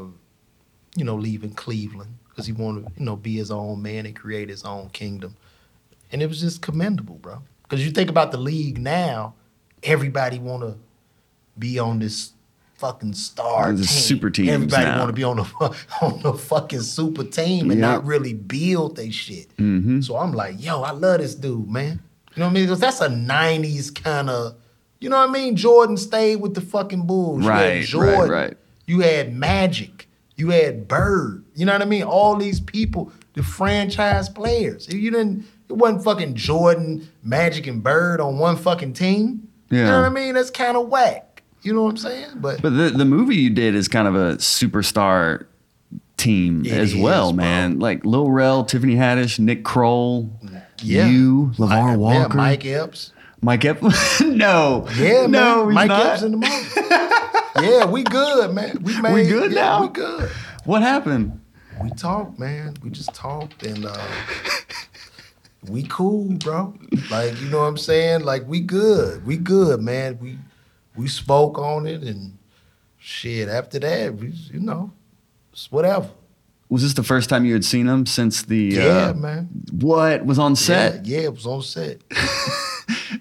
[0.98, 4.16] you know, leaving Cleveland because he wanted to, you know, be his own man and
[4.16, 5.36] create his own kingdom,
[6.12, 7.42] and it was just commendable, bro.
[7.64, 9.36] Because you think about the league now,
[9.84, 10.78] everybody want to
[11.58, 12.34] be on this
[12.76, 14.00] fucking star There's team.
[14.00, 18.06] super teams Everybody want to be on the on the fucking super team and not
[18.06, 19.56] really build they shit.
[19.58, 20.02] Mm-hmm.
[20.02, 22.02] So I'm like, yo, I love this dude, man.
[22.36, 22.64] You know what I mean?
[22.66, 24.56] Because that's a '90s kind of,
[25.00, 25.56] you know what I mean?
[25.56, 27.46] Jordan stayed with the fucking Bulls.
[27.46, 28.30] Right, had right, Jordan.
[28.30, 28.58] right.
[28.86, 30.10] You had Magic.
[30.44, 31.46] You had Bird.
[31.56, 32.04] You know what I mean?
[32.04, 34.92] All these people, the franchise players.
[34.94, 35.46] You didn't.
[35.70, 39.48] It wasn't fucking Jordan, Magic, and Bird on one fucking team.
[39.70, 39.86] You Yeah.
[39.92, 40.34] know what I mean?
[40.34, 41.44] That's kind of whack.
[41.62, 42.28] You know what I'm saying?
[42.36, 45.46] But But the the movie you did is kind of a superstar
[46.18, 47.38] team It as is, well, bro.
[47.38, 47.80] man.
[47.80, 50.30] Like Lil Rel, Tiffany Haddish, Nick Kroll,
[50.82, 51.08] Yeah.
[51.08, 53.14] you, Lavar yeah, Walker, Mike Epps.
[53.42, 54.20] Mike Epps?
[54.22, 55.74] no, Yeah, no, man.
[55.74, 56.06] Mike not.
[56.06, 57.20] Epps in the movie.
[57.64, 58.80] yeah, we good, man.
[58.84, 59.82] We made, We good yeah, now?
[59.82, 60.30] We good.
[60.66, 61.40] What happened?
[61.82, 62.76] We talked, man.
[62.84, 64.08] We just talked and uh
[65.68, 66.74] we cool, bro.
[67.10, 68.22] Like, you know what I'm saying?
[68.22, 69.26] Like we good.
[69.26, 70.20] We good, man.
[70.20, 70.38] We
[70.96, 72.38] we spoke on it and
[72.98, 73.50] shit.
[73.50, 74.92] After that, we you know,
[75.52, 76.10] it's whatever.
[76.70, 78.58] Was this the first time you had seen him since the?
[78.58, 79.50] Yeah, uh, man.
[79.72, 81.06] What was on set?
[81.06, 82.02] Yeah, yeah, it was on set.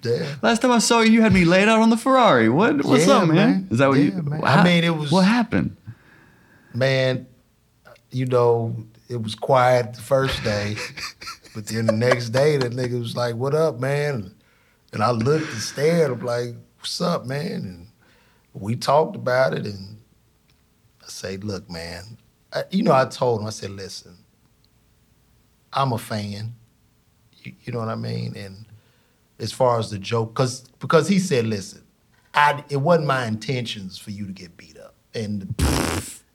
[0.05, 0.35] yeah.
[0.43, 2.49] Last time I saw you, you had me laid out on the Ferrari.
[2.49, 2.85] What?
[2.85, 3.37] What's Yeah, up, man?
[3.37, 3.69] man.
[3.71, 4.23] Is that what Yeah, you?
[4.23, 4.41] man.
[4.43, 5.77] how- I mean, it was- What happened?
[6.75, 7.27] man,
[8.11, 8.77] you know,
[9.09, 10.77] it was quiet the first day,
[11.55, 14.35] but then the next day, the nigga was like, "What up, man?"
[14.93, 16.11] And I looked and stared.
[16.11, 17.87] I'm like, "What's up, man?" And
[18.55, 19.99] we talked about it, and
[21.05, 22.17] I say, "Look, man,
[22.55, 24.17] I, you know, I told him, I said, listen,
[25.73, 26.55] I'm a fan.
[27.43, 28.35] You, you know what I mean?
[28.37, 28.67] And
[29.43, 31.83] as far as the joke, because because he said, listen,
[32.33, 35.55] I it wasn't my intentions for you to get beat up, and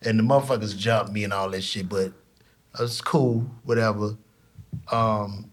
[0.03, 2.11] and the motherfuckers jumped me and all that shit, but
[2.79, 4.17] it's cool, whatever.
[4.91, 5.49] Um,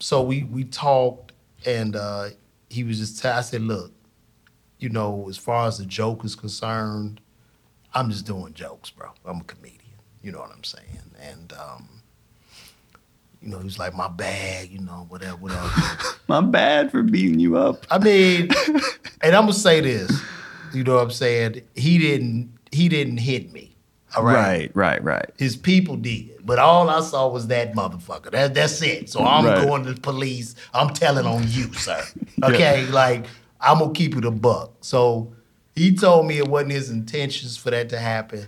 [0.00, 1.32] so we we talked,
[1.64, 2.30] and uh,
[2.70, 3.22] he was just.
[3.22, 3.92] T- I said, look,
[4.78, 7.20] you know, as far as the joke is concerned,
[7.94, 9.10] I'm just doing jokes, bro.
[9.26, 9.80] I'm a comedian.
[10.22, 11.14] You know what I'm saying?
[11.20, 11.95] And um,
[13.46, 15.70] you know, he was like, my bad, you know, whatever, whatever.
[16.28, 17.86] My bad for beating you up.
[17.88, 18.50] I mean,
[19.22, 20.10] and I'm gonna say this,
[20.72, 21.62] you know what I'm saying?
[21.76, 23.76] He didn't he didn't hit me.
[24.16, 24.34] All right.
[24.34, 25.30] Right, right, right.
[25.38, 26.44] His people did.
[26.44, 28.32] But all I saw was that motherfucker.
[28.32, 29.08] That, that's it.
[29.10, 29.64] So I'm Right.
[29.64, 30.56] going to the police.
[30.74, 32.02] I'm telling on you, sir.
[32.42, 32.86] Okay?
[32.86, 33.26] Like,
[33.60, 34.72] I'm going to keep it a buck.
[34.80, 35.32] So
[35.74, 38.46] he told me it wasn't his intentions for that to happen.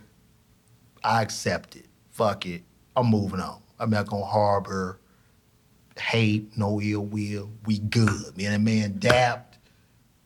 [1.04, 1.86] I accept it.
[2.12, 2.62] Fuck it.
[2.96, 3.60] I'm moving on.
[3.78, 4.98] I'm not to harbor
[6.00, 7.50] hate, no ill will.
[7.66, 8.36] We good.
[8.36, 8.52] man.
[8.52, 9.58] and that man dapped.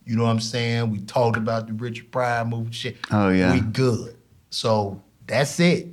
[0.05, 0.91] You know what I'm saying?
[0.91, 2.97] We talked about the Richard Pryor movie shit.
[3.11, 3.53] Oh, yeah.
[3.53, 4.17] We good.
[4.51, 5.89] So that's it.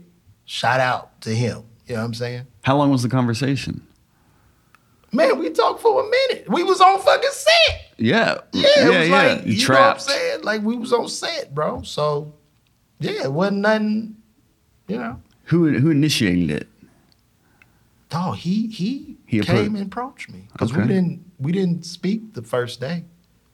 [0.45, 1.63] Shout out to him.
[1.85, 2.47] You know what I'm saying?
[2.63, 3.85] How long was the conversation?
[5.11, 6.49] Man, we talked for a minute.
[6.49, 7.93] We was on fucking set.
[7.97, 8.37] Yeah.
[8.51, 9.15] Yeah, it yeah, was yeah.
[9.15, 9.79] like, you you trapped.
[9.79, 10.41] know what I'm saying?
[10.43, 11.81] Like we was on set, bro.
[11.81, 12.33] So
[12.99, 14.17] yeah, it wasn't nothing,
[14.87, 15.21] you know.
[15.45, 16.67] Who who initiated it?
[18.11, 20.47] Oh, he he, He came and approached me.
[20.51, 20.81] Because Okay.
[20.81, 23.03] we didn't we didn't speak the first day.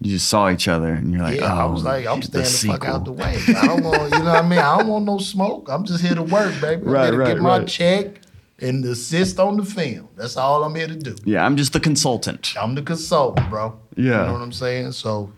[0.01, 2.19] You just saw each other and you're like, yeah, oh, I was oh, like, I'm
[2.19, 3.37] the staying the, fuck out the way.
[3.47, 4.59] I don't want, you know what I mean?
[4.59, 5.69] I don't want no smoke.
[5.69, 6.81] I'm just here to work, baby.
[6.85, 7.67] I'm Right, to right, get my right.
[7.67, 8.19] check
[8.59, 10.09] and assist on the film.
[10.17, 11.15] That's all I'm here to do.
[11.23, 12.53] Yeah, I'm just the consultant.
[12.59, 13.79] I'm the consultant, bro.
[13.95, 14.03] Yeah.
[14.03, 14.91] You know what I'm saying?
[14.91, 15.31] So,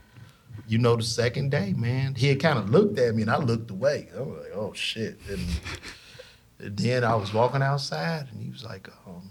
[0.67, 3.37] you know, the second day, man, he had kind of looked at me and I
[3.37, 4.09] looked away.
[4.17, 5.19] I was like, oh shit.
[5.29, 5.39] And
[6.59, 9.29] then I was walking outside and he was like, um,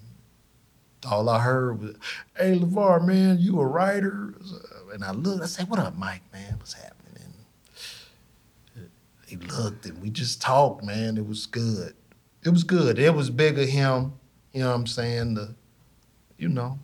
[1.08, 1.96] all I heard was,
[2.36, 4.34] hey, Lavar, man, you a writer?
[4.92, 6.56] And I looked, I said, what up, Mike, man?
[6.58, 7.32] What's happening?
[8.74, 8.88] And
[9.26, 11.16] he looked and we just talked, man.
[11.16, 11.94] It was good.
[12.44, 12.98] It was good.
[12.98, 14.12] It was big of him,
[14.52, 15.34] you know what I'm saying?
[15.34, 15.54] The,
[16.38, 16.78] you know,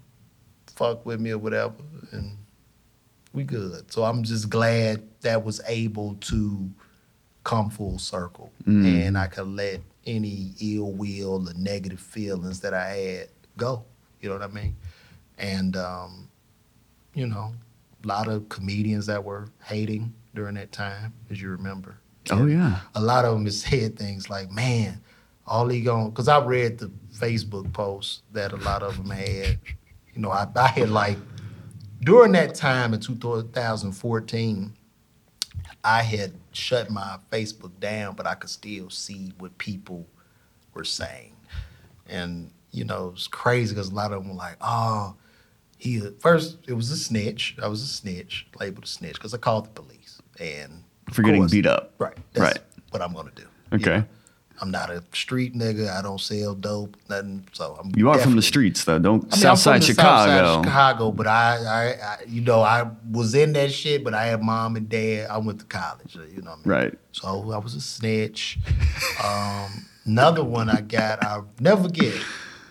[0.75, 1.75] fuck with me or whatever,
[2.11, 2.37] and
[3.33, 3.93] we good.
[3.93, 6.69] So I'm just glad that was able to
[7.45, 9.07] come full circle, Mm.
[9.07, 13.85] and I could let any ill will or negative feelings that I had go.
[14.21, 14.77] You know what I mean?
[15.39, 16.29] And um,
[17.15, 17.53] you know,
[18.03, 21.99] a lot of comedians that were hating during that time, as you remember.
[22.31, 22.81] Oh yeah.
[22.95, 25.01] A lot of them has said things like, "Man,
[25.47, 29.59] all he going," because I read the Facebook posts that a lot of them had.
[30.15, 31.19] You know, I, I had like
[32.01, 34.73] during that time in 2014,
[35.85, 40.07] I had shut my Facebook down, but I could still see what people
[40.75, 41.35] were saying.
[42.09, 45.15] And, you know, it's crazy because a lot of them were like, oh,
[45.79, 47.57] he, first, it was a snitch.
[47.63, 50.21] I was a snitch, labeled a snitch, because I called the police.
[50.41, 51.95] And For getting course- beat up.
[51.99, 52.17] Right.
[52.33, 52.65] That's Right.
[52.91, 53.49] what I'm going to do.
[53.75, 53.99] Okay.
[53.99, 54.05] know?
[54.63, 55.91] I'm not a street nigga.
[55.91, 57.45] I don't sell dope, nothing.
[57.53, 59.01] So I'm You are from the streets though.
[59.01, 60.31] Don't I mean, from the Chicago.
[60.31, 64.15] South side Chicago, but I, I, I, you know, I was in that shit, but
[64.15, 65.29] I had mom and dad.
[65.31, 66.63] I went to college, you know what I mean?
[66.65, 66.99] Right.
[67.11, 68.59] So I was a snitch.
[69.25, 72.15] Um, another one I got, I'll never forget.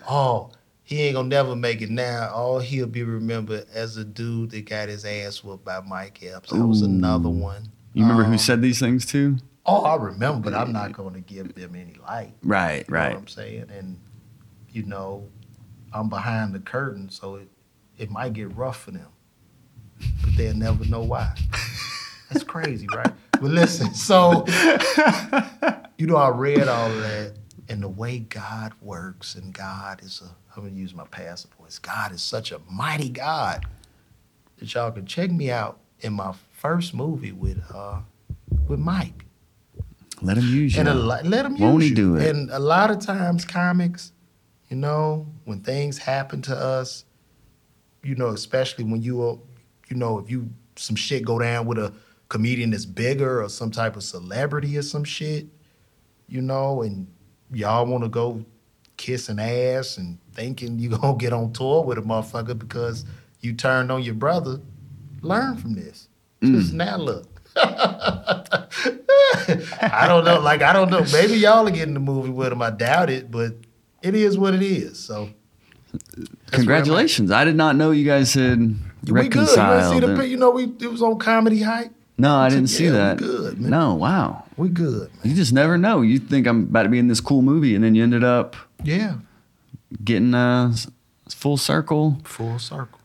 [0.09, 0.49] Oh,
[0.83, 2.31] he ain't gonna never make it now.
[2.33, 6.51] Oh, he'll be remembered as a dude that got his ass whooped by Mike Epps.
[6.51, 7.69] That was another one.
[7.93, 9.37] You remember who Um, said these things too?
[9.65, 12.33] Oh, I remember, but I'm not gonna give them any light.
[12.43, 13.11] Right, You know right.
[13.13, 13.69] what I'm saying?
[13.71, 13.99] And
[14.69, 15.27] you know,
[15.93, 17.49] I'm behind the curtain, so it
[17.97, 19.09] it might get rough for them.
[20.23, 21.35] But they'll never know why.
[22.31, 23.13] That's crazy, right?
[23.33, 24.45] But listen, so
[25.97, 27.33] you know, I read all of that
[27.69, 31.77] and the way God works, and God is a I'm gonna use my passport.
[31.81, 33.65] God is such a mighty God
[34.57, 37.99] that y'all can check me out in my first movie with uh
[38.67, 39.25] with Mike.
[40.21, 40.79] Let him use you.
[40.79, 41.95] And a lot, let him use Won't he you.
[41.95, 42.29] do it?
[42.29, 44.11] And a lot of times, comics,
[44.69, 47.05] you know, when things happen to us,
[48.03, 49.37] you know, especially when you, are,
[49.89, 51.93] you know, if you some shit go down with a
[52.29, 55.47] comedian that's bigger or some type of celebrity or some shit,
[56.27, 57.07] you know, and
[57.51, 58.45] y'all want to go
[58.97, 63.05] kissing ass and thinking you gonna get on tour with a motherfucker because
[63.41, 64.59] you turned on your brother.
[65.21, 66.07] Learn from this.
[66.41, 66.59] Mm.
[66.59, 67.30] Just now look.
[67.57, 68.65] I
[70.07, 70.39] don't know.
[70.39, 71.03] Like I don't know.
[71.11, 72.61] Maybe y'all are getting the movie with him.
[72.61, 73.53] I doubt it, but
[74.01, 74.99] it is what it is.
[74.99, 75.29] So.
[76.51, 77.31] Congratulations.
[77.31, 78.77] I did not know you guys had We good.
[79.07, 79.93] You reconciled.
[79.93, 81.91] see the You know, we it was on Comedy Hype.
[82.17, 83.17] no, I didn't see Yeah, that.
[83.17, 83.71] good, man.
[83.71, 84.45] No, wow.
[84.55, 85.19] We good, man.
[85.23, 86.01] You just never know.
[86.01, 88.55] You think I'm about to be in this cool movie, and then you ended up
[88.83, 89.15] Yeah.
[90.03, 90.73] getting uh,
[91.29, 92.19] full circle.
[92.23, 92.99] Full circle.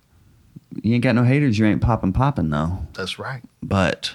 [0.83, 1.59] You ain't got no haters.
[1.59, 2.87] You ain't popping, popping though.
[2.93, 3.43] That's right.
[3.63, 4.15] But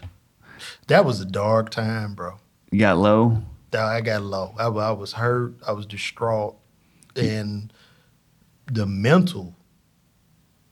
[0.92, 2.34] That was a dark time, bro.
[2.70, 3.42] you got low.
[3.74, 4.54] I got low.
[4.60, 5.54] I, I was hurt.
[5.66, 6.58] I was distraught,
[7.16, 7.72] and
[8.70, 9.56] the mental,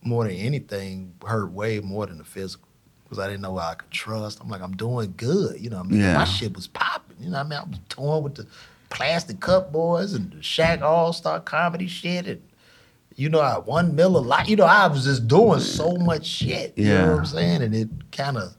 [0.02, 2.68] more than anything, hurt way more than the physical
[3.04, 4.42] because I didn't know I could trust.
[4.42, 5.78] I'm like, I'm doing good, you know.
[5.78, 6.18] What I mean, Yeah.
[6.18, 7.16] my shit was popping.
[7.22, 8.46] You know, what I mean, I was torn with the
[8.90, 12.42] Plastic Cup Boyz and the Shaq All Star comedy shit, and
[13.16, 14.50] you know, I one mill a lot.
[14.50, 16.74] You know, I was just doing so much shit.
[16.78, 17.62] You know what I'm saying?
[17.62, 18.56] And it kind of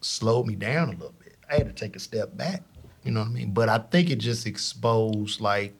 [0.00, 1.36] slowed me down a little bit.
[1.50, 2.62] I had to take a step back.
[3.04, 3.52] You know what I mean?
[3.52, 5.74] But I think it just exposed like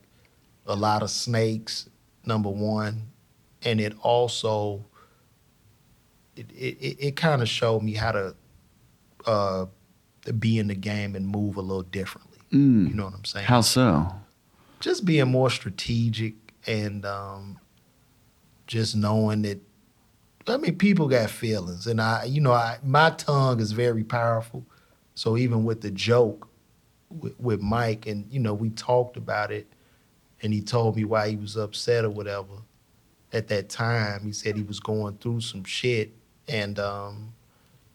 [0.66, 1.88] a lot of snakes,
[2.24, 3.08] number one.
[3.62, 4.84] And it also
[6.36, 8.36] it it, it, kind of showed me how to
[9.26, 9.66] uh
[10.38, 12.38] be in the game and move a little differently.
[12.52, 12.88] Mm.
[12.88, 13.46] You know what I'm saying?
[13.46, 14.12] How so?
[14.80, 16.34] just being more strategic
[16.66, 17.58] and um,
[18.66, 19.60] just knowing that
[20.50, 24.64] I mean people got feelings and I you know I my tongue is very powerful
[25.14, 26.48] so even with the joke
[27.10, 29.66] with, with Mike and you know we talked about it
[30.42, 32.62] and he told me why he was upset or whatever
[33.32, 36.12] at that time he said he was going through some shit
[36.48, 37.32] and um,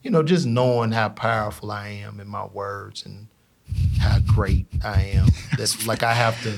[0.02, 3.28] you know just knowing how powerful I am in my words and
[4.00, 5.28] how great I am
[5.58, 6.58] that's like I have to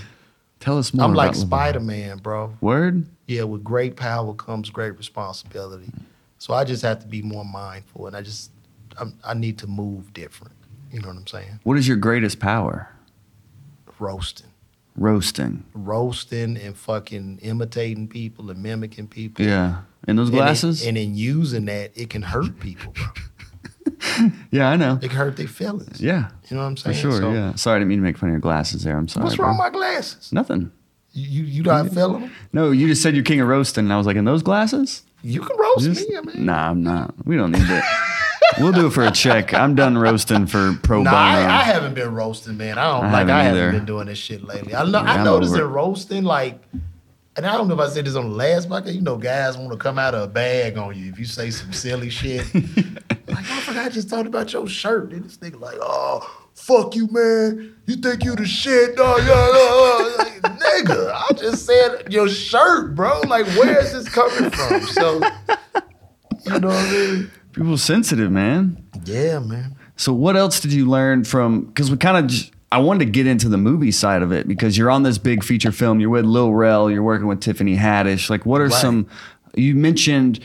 [0.65, 1.05] Tell us more.
[1.05, 1.35] I'm like.
[1.35, 2.57] Spider Man, bro.
[2.59, 3.05] Word.
[3.27, 5.91] Yeah, with great power comes great responsibility.
[6.37, 8.51] So I just have to be more mindful, and I just
[8.99, 10.53] I'm, I need to move different.
[10.91, 11.59] You know what I'm saying?
[11.63, 12.89] What is your greatest power?
[13.99, 14.47] Roasting,
[14.95, 15.63] Roasting.
[15.73, 19.45] roasting, and fucking imitating people and mimicking people.
[19.45, 19.81] Yeah.
[20.07, 20.85] In those And in- glasses.
[20.85, 23.05] and in using that, it can hurt people, bro.
[24.51, 24.95] yeah, I know.
[25.01, 26.01] It can hurt their feelings.
[26.01, 26.95] Yeah, You know what I'm saying?
[26.95, 27.11] for sure.
[27.19, 27.55] So, yeah.
[27.55, 28.97] Sorry, I didn't mean to make fun of your glasses there.
[28.97, 29.23] I'm sorry.
[29.23, 29.47] What's bro.
[29.47, 30.31] wrong with my glasses?
[30.33, 30.71] Nothing.
[31.17, 32.31] You you, not feeling them?
[32.51, 35.03] No, you just said you're king of roasting, and I was like, in those glasses?
[35.23, 36.45] You can roast Just- me, I mean.
[36.45, 37.15] Nah, I'm not.
[37.25, 37.83] We don't need that.
[38.59, 39.53] we'll do it for a check.
[39.53, 41.17] I'm done roasting for pro No, bono.
[41.17, 42.77] I, I haven't been roasting, man.
[42.77, 43.27] I don't I like.
[43.29, 43.71] I haven't haven't either.
[43.71, 44.75] been doing this shit lately.
[44.75, 45.01] I know.
[45.01, 46.61] Yeah, I noticed in roasting, like,
[47.37, 48.93] and I don't know if I said this on the last podcast.
[48.93, 51.49] You know, guys want to come out of a bag on you if you say
[51.49, 52.45] some silly shit.
[52.53, 55.11] like, I forgot I just talked about your shirt.
[55.13, 57.75] And this nigga like, oh, fuck you, man.
[57.85, 59.19] You think you the shit, dog?
[59.19, 63.21] Like, nigga, I just said your shirt, bro.
[63.27, 64.81] Like, where is this coming from?
[64.81, 65.13] So,
[66.45, 67.31] you know what I mean?
[67.53, 68.83] People sensitive, man.
[69.05, 69.75] Yeah, man.
[69.97, 71.65] So what else did you learn from?
[71.65, 74.77] Because we kind of, I wanted to get into the movie side of it because
[74.77, 75.99] you're on this big feature film.
[75.99, 76.89] You're with Lil Rel.
[76.91, 78.29] You're working with Tiffany Haddish.
[78.29, 78.73] Like, what are Right.
[78.73, 79.07] some?
[79.55, 80.39] You mentioned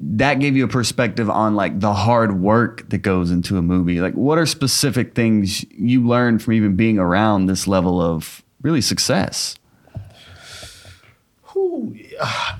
[0.00, 4.00] that gave you a perspective on like the hard work that goes into a movie.
[4.00, 8.80] Like, what are specific things you learned from even being around this level of really
[8.80, 9.56] success?
[11.42, 11.94] Who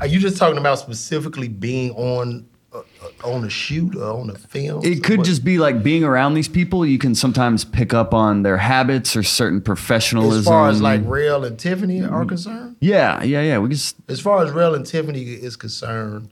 [0.00, 4.28] are you just talking about specifically being on uh, uh, on a shoot or on
[4.28, 4.84] a film?
[4.84, 6.84] It could just be like being around these people.
[6.84, 10.40] You can sometimes pick up on their habits or certain professionalism.
[10.40, 12.76] as far as like Rel and Tiffany are concerned.
[12.80, 13.58] yeah, yeah, yeah.
[13.58, 16.28] We just As far as Rel and Tiffany is concerned,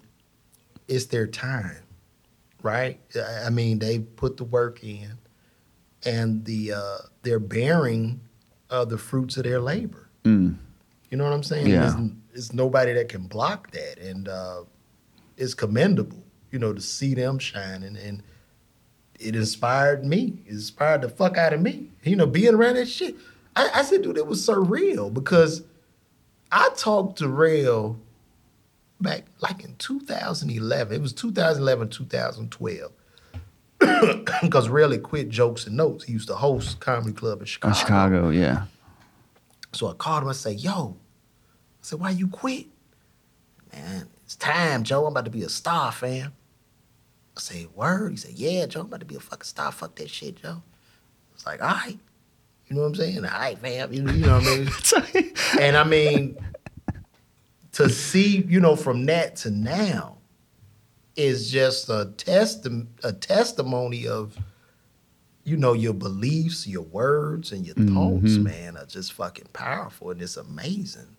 [0.88, 1.82] it's their time,
[2.62, 2.98] right?
[3.46, 5.12] I mean, they put the work in,
[6.04, 8.20] and the uh, they're bearing
[8.70, 10.08] uh, the fruits of their labor.
[10.24, 10.56] mm,
[11.10, 11.68] You know what I'm saying?
[11.68, 11.94] Yeah.
[12.32, 14.62] There's nobody that can block that, and uh,
[15.36, 16.22] it's commendable.
[16.50, 18.22] You know, to see them shining, and
[19.20, 20.38] it inspired me.
[20.46, 21.90] It inspired the fuck out of me.
[22.04, 23.16] You know, being around that shit.
[23.56, 25.62] I, I said, dude, it was surreal because
[26.52, 27.98] I talked to Rel
[29.00, 30.94] back like in 2011.
[30.96, 32.92] It was 2011, 2012.
[34.42, 36.04] Because had quit Jokes and Notes.
[36.04, 38.64] He used to host Comedy Club in uh, Chicago, yeah.
[39.72, 40.28] so I called him.
[40.28, 42.66] I said, "Yo," I said, "Why you quit?"
[43.72, 45.06] Man, it's time, Joe.
[45.06, 46.32] I'm about to be a star, fam.
[47.36, 48.80] I said, "Word." He said, "Yeah, Joe.
[48.80, 49.70] I'm about to be a fucking star.
[49.70, 50.62] Fuck that shit, Joe."
[51.34, 51.96] It's like, all right.
[52.66, 53.24] You know what I'm saying?
[53.24, 53.92] All right, fam.
[53.92, 55.32] You, you know what I mean?
[55.60, 56.36] and I mean,
[57.78, 60.18] to see, you know, from that to now
[61.16, 64.36] is just a testi- a testimony of,
[65.44, 68.42] you know, your beliefs, your words, and your thoughts, Mhm.
[68.42, 70.10] man, are just fucking powerful.
[70.10, 71.16] And it's amazing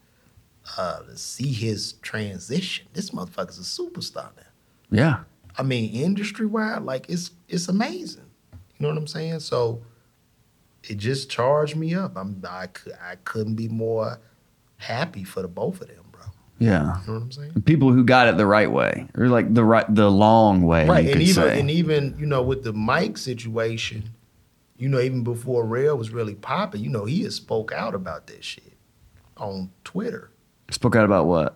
[0.78, 2.86] uh, to see his transition.
[2.94, 4.44] This motherfucker's a superstar now.
[4.92, 5.24] yeah.
[5.58, 8.30] I mean, industry wide, like it's it's amazing.
[8.54, 9.40] You know what I'm saying?
[9.40, 9.82] So
[10.84, 12.16] it just charged me up.
[12.16, 12.68] I'm I
[13.02, 14.20] I couldn't be more
[14.78, 16.22] happy for the both of them, bro.
[16.60, 17.00] Yeah.
[17.02, 17.62] You know what I'm saying?
[17.66, 21.04] People who got it the right way, or like the right, the long way, right,
[21.04, 21.60] you and could even say.
[21.60, 24.10] and even you know with the Mike situation,
[24.78, 28.28] you know even before Rel was really popping, you know he had spoke out about
[28.28, 28.74] that shit
[29.38, 30.32] on Twitter.
[30.70, 31.56] Spoke out about what?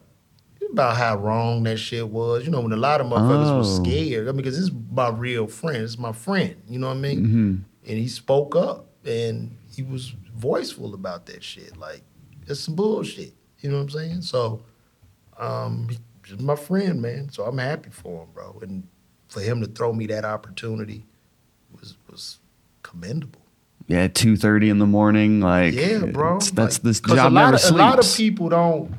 [0.72, 2.46] about how wrong that shit was.
[2.46, 3.58] You know, when a lot of motherfuckers Oh.
[3.60, 4.28] was scared.
[4.28, 5.84] I mean, because this is my real friend.
[5.84, 6.56] It's my friend.
[6.68, 7.20] You know what I mean?
[7.20, 7.56] Mm-hmm.
[7.90, 11.78] And he spoke up and he was voiceful about that shit.
[11.78, 12.02] Like,
[12.48, 13.34] it's some bullshit.
[13.60, 14.22] You know what I'm saying?
[14.24, 14.64] So,
[15.38, 15.90] um,
[16.26, 17.30] he's my friend, man.
[17.30, 18.60] So I'm happy for him, bro.
[18.62, 18.88] And
[19.28, 21.06] for him to throw me that opportunity
[21.80, 22.40] was was
[22.84, 23.42] commendable.
[23.88, 25.42] Yeah, two thirty in the morning.
[25.42, 26.40] Like, Yeah, bro.
[26.40, 27.74] that's Like, this job a lot never of, sleeps.
[27.82, 28.94] A lot of people don't.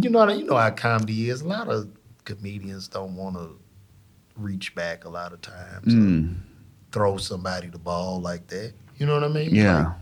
[0.00, 1.42] You know, you know how comedy is.
[1.42, 1.90] A lot of
[2.24, 3.58] comedians don't want to
[4.36, 5.04] reach back.
[5.04, 6.36] A lot of times, Mm,
[6.92, 8.72] throw somebody the ball like that.
[8.96, 9.54] You know what I mean?
[9.54, 9.94] yeah, Like,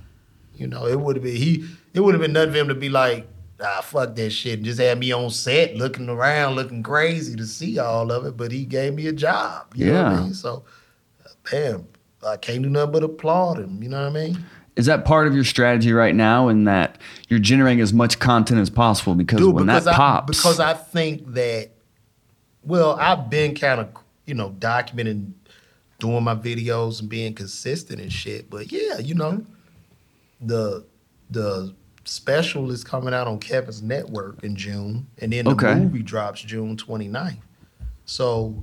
[0.55, 1.64] you know, it would have been he.
[1.93, 3.26] It would have been nothing for him to be like,
[3.62, 7.46] ah, fuck that shit, and just had me on set looking around, looking crazy to
[7.46, 8.36] see all of it.
[8.36, 9.72] But he gave me a job.
[9.74, 10.18] You know what Yeah.
[10.18, 10.34] I mean?
[10.34, 10.64] So,
[11.50, 11.86] damn,
[12.26, 13.82] I can't do nothing but applaud him.
[13.82, 14.44] You know what I mean?
[14.76, 16.48] is that part of your strategy right now?
[16.48, 16.98] In that
[17.28, 20.61] you're generating as much content as possible because Dude, when because that I, pops, because
[20.61, 21.70] I think that,
[22.64, 23.88] well, I've been kind of,
[24.26, 25.32] you know, documenting,
[25.98, 28.48] doing my videos and being consistent and shit.
[28.48, 29.44] But yeah, you know,
[30.40, 30.86] the
[31.30, 31.74] the
[32.05, 35.74] special is coming out on Kevin's network in June, and then the Okay.
[35.74, 37.38] movie drops June 29th.
[38.05, 38.62] So,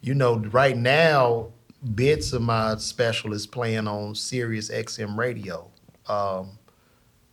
[0.00, 1.48] you know, right now,
[1.94, 5.68] bits of my special is playing on Sirius XM radio.
[6.08, 6.58] Um,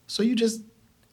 [0.08, 0.62] so you just,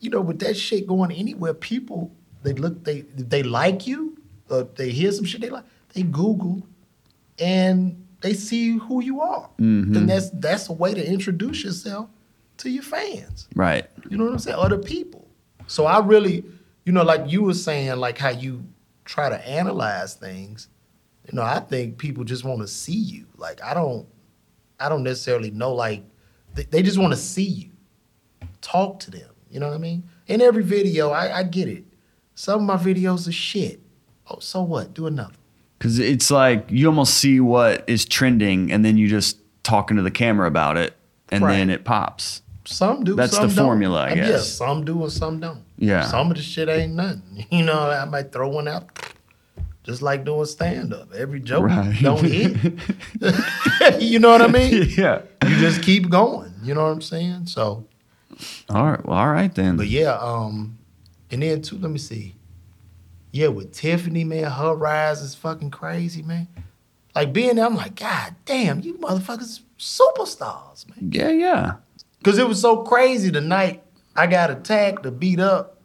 [0.00, 2.10] you know, with that shit going anywhere, people
[2.42, 4.16] they look they they like you,
[4.48, 6.62] or they hear some shit they like, they Google,
[7.38, 9.48] and they see who you are.
[9.58, 9.92] Mhm.
[9.92, 12.08] Then that's that's a way to introduce yourself
[12.60, 13.48] to your fans.
[13.54, 13.86] right?
[14.08, 14.56] You know what I'm saying?
[14.58, 15.26] Other people.
[15.66, 16.44] So I really,
[16.84, 18.64] you know, like you were saying, like how you
[19.04, 20.68] try to analyze things.
[21.30, 23.26] You know, I think people just want to see you.
[23.36, 24.06] Like I don't,
[24.78, 25.74] I don't necessarily know.
[25.74, 26.02] Like
[26.54, 27.70] they, they just want to see you,
[28.60, 29.30] talk to them.
[29.50, 30.08] You know what I mean?
[30.26, 31.84] In every video, I, I get it.
[32.34, 33.80] Some of my videos are shit.
[34.28, 34.94] Oh, so what?
[34.94, 35.34] Do another.
[35.78, 40.02] Because it's like you almost see what is trending, and then you just talking to
[40.02, 40.96] the camera about it,
[41.30, 41.56] and Right.
[41.56, 42.42] then it pops.
[42.70, 43.14] Some do.
[43.16, 43.64] That's some the don't.
[43.66, 45.62] formula, I And Yeah, some do and some don't.
[45.76, 46.04] Yeah.
[46.06, 47.46] Some of the shit ain't nothing.
[47.50, 48.86] You know, I might throw one out,
[49.82, 51.12] just like doing stand up.
[51.12, 51.96] Every joke Right.
[52.00, 52.56] don't hit.
[54.00, 54.86] you know what I mean?
[54.96, 55.22] yeah.
[55.46, 56.52] You just keep going.
[56.62, 57.46] You know what I'm saying?
[57.46, 57.86] So,
[58.68, 59.04] All right.
[59.04, 59.76] Well, all right then.
[59.76, 60.16] but yeah.
[60.18, 60.78] Um,
[61.30, 62.36] and then too, let me see.
[63.32, 66.46] Yeah, with Tiffany, man, her rise is fucking crazy, man.
[67.14, 71.10] Like being there, I'm like, God damn, you motherfuckers superstars, man.
[71.12, 71.72] yeah, yeah.
[72.22, 73.82] Cause it was so crazy the night
[74.14, 75.78] I got attacked or beat up.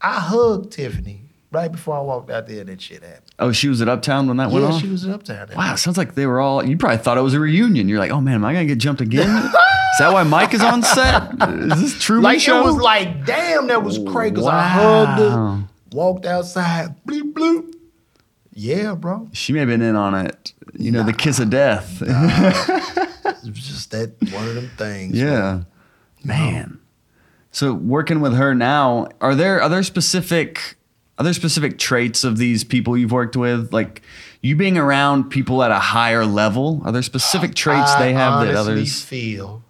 [0.00, 3.24] I hugged Tiffany right before I walked out there and that shit happened.
[3.38, 4.80] Oh, she was at Uptown when that went yeah, on.
[4.80, 5.48] she was at uptown.
[5.56, 6.64] Wow, sounds like they were all.
[6.64, 7.88] You probably thought it was a reunion.
[7.88, 9.28] You're like, oh man, am I gonna get jumped again?
[9.28, 9.52] is
[9.98, 11.32] that why Mike is on set?
[11.48, 12.20] Is this true?
[12.20, 12.60] Like show?
[12.60, 14.34] it was like, damn, that was crazy.
[14.34, 17.74] Cause I hugged her, walked outside, bleep bloop.
[18.52, 19.28] Yeah, bro.
[19.32, 20.52] She may have been in on it.
[20.76, 22.00] You know, the kiss of death.
[22.00, 22.08] Was
[23.52, 25.16] just that one of them things.
[25.16, 25.62] yeah,
[26.24, 26.78] man.
[27.50, 30.76] So working with her now, are there are there specific
[31.18, 33.72] are there specific traits of these people you've worked with?
[33.72, 34.02] Like
[34.42, 38.54] you being around people at a higher level, are there specific traits they have that
[38.54, 39.02] others?
[39.02, 39.62] feel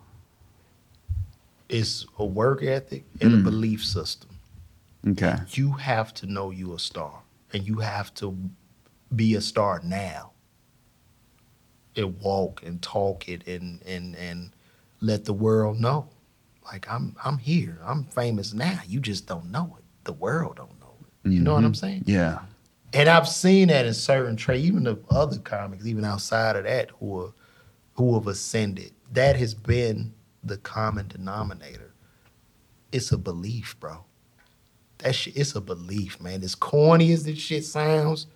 [1.69, 3.45] it's a work ethic and a Mm.
[3.45, 4.31] belief system.
[5.07, 5.37] Okay.
[5.53, 7.21] you have to know you a star
[7.53, 8.37] and you have to
[9.15, 10.33] be a star now
[11.99, 14.53] and walk and talk it and and and
[15.01, 16.09] let the world know.
[16.65, 17.79] Like i'm i'm here.
[17.85, 18.81] I'm famous now.
[18.87, 19.85] You just don't know it.
[20.05, 21.31] The world don't know it.
[21.31, 21.75] You know what i'm mm-hmm.
[21.75, 22.05] saying?
[22.07, 22.39] Yeah.
[22.95, 26.91] and i've seen that in certain trade even the other comics even outside of that
[26.99, 27.33] who are
[27.95, 28.93] who have ascended.
[29.13, 31.93] That has been the common denominator.
[32.93, 34.05] It's a belief bro.
[34.99, 36.43] That shit, it's a belief, man.
[36.43, 38.27] As corny as this shit sounds,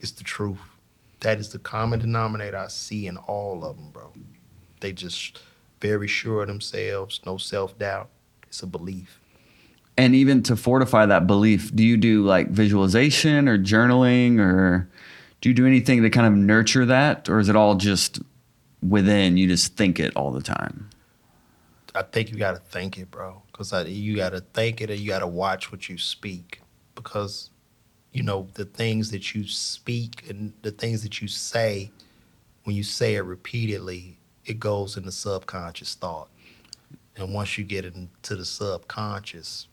[0.00, 0.58] it's the truth.
[1.20, 4.12] That is the common denominator I see in all of them, bro.
[4.80, 5.40] They just
[5.80, 8.08] very sure of themselves, no self doubt.
[8.46, 9.20] It's a belief.
[9.96, 14.88] And even to fortify that belief, do you do like visualization or journaling or
[15.40, 17.28] do you do anything to kind of nurture that?
[17.28, 18.20] Or is it all just
[18.80, 19.36] within?
[19.36, 20.88] You just think it all the time?
[21.94, 23.42] I think you got to think it, bro.
[23.50, 26.60] Because you got to think it and you got to watch what you speak.
[26.94, 27.50] Because,
[28.12, 31.90] you know, the things that you speak and the things that you say,
[32.64, 36.28] when you say it repeatedly, it goes into subconscious thought.
[37.16, 39.66] And once you get into the subconscious,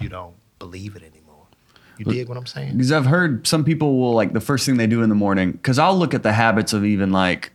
[0.00, 1.46] you don't believe it anymore.
[1.98, 2.72] You dig what I'm saying?
[2.72, 5.52] Because I've heard some people will like the first thing they do in the morning.
[5.52, 7.52] Because I'll look at the habits of even like,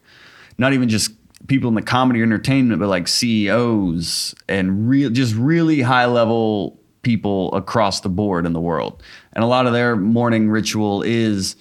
[0.57, 1.11] not even just
[1.47, 6.77] people in the comedy or entertainment, but like CEOs and real, just really high level
[7.03, 9.01] people across the board in the world.
[9.33, 11.55] And a lot of their morning ritual is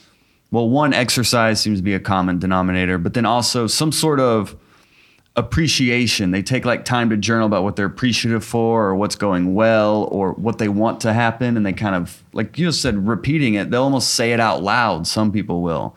[0.52, 4.54] well, one, exercise seems to be a common denominator, but then also some sort of
[5.34, 6.30] appreciation.
[6.30, 10.08] They take like time to journal about what they're appreciative for or what's going well
[10.12, 11.56] or what they want to happen.
[11.56, 14.62] And they kind of, like you just said, repeating it, they'll almost say it out
[14.62, 15.06] loud.
[15.06, 15.96] Some people will.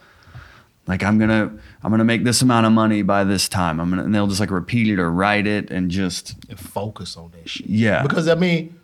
[0.87, 1.51] Like I'm gonna
[1.83, 3.81] I'm gonna make this amount of money by this time.
[3.81, 7.17] I'm gonna and they'll just like repeat it or write it and just and focus
[7.17, 7.65] on that shit.
[7.65, 8.03] Yeah.
[8.03, 8.79] Because I mean,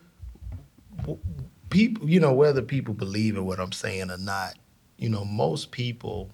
[1.71, 4.53] people, you know, whether people believe in what I'm saying or not,
[4.97, 6.29] you know, most people,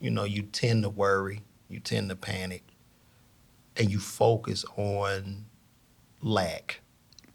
[0.00, 2.62] you know, you tend to worry, you tend to panic,
[3.76, 5.44] and you focus on
[6.22, 6.80] lack.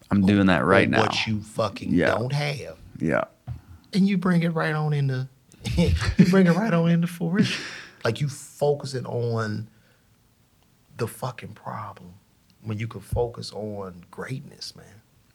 [0.09, 1.01] I'm doing that right now.
[1.01, 2.15] What you fucking Yeah.
[2.15, 2.77] don't have.
[2.99, 3.25] yeah.
[3.93, 5.27] And you bring it right on into
[5.77, 5.91] you
[6.29, 7.61] bring it right on into fruition.
[8.03, 9.69] Like you focusing on
[10.97, 12.15] the fucking problem
[12.63, 14.85] when you could focus on greatness, man.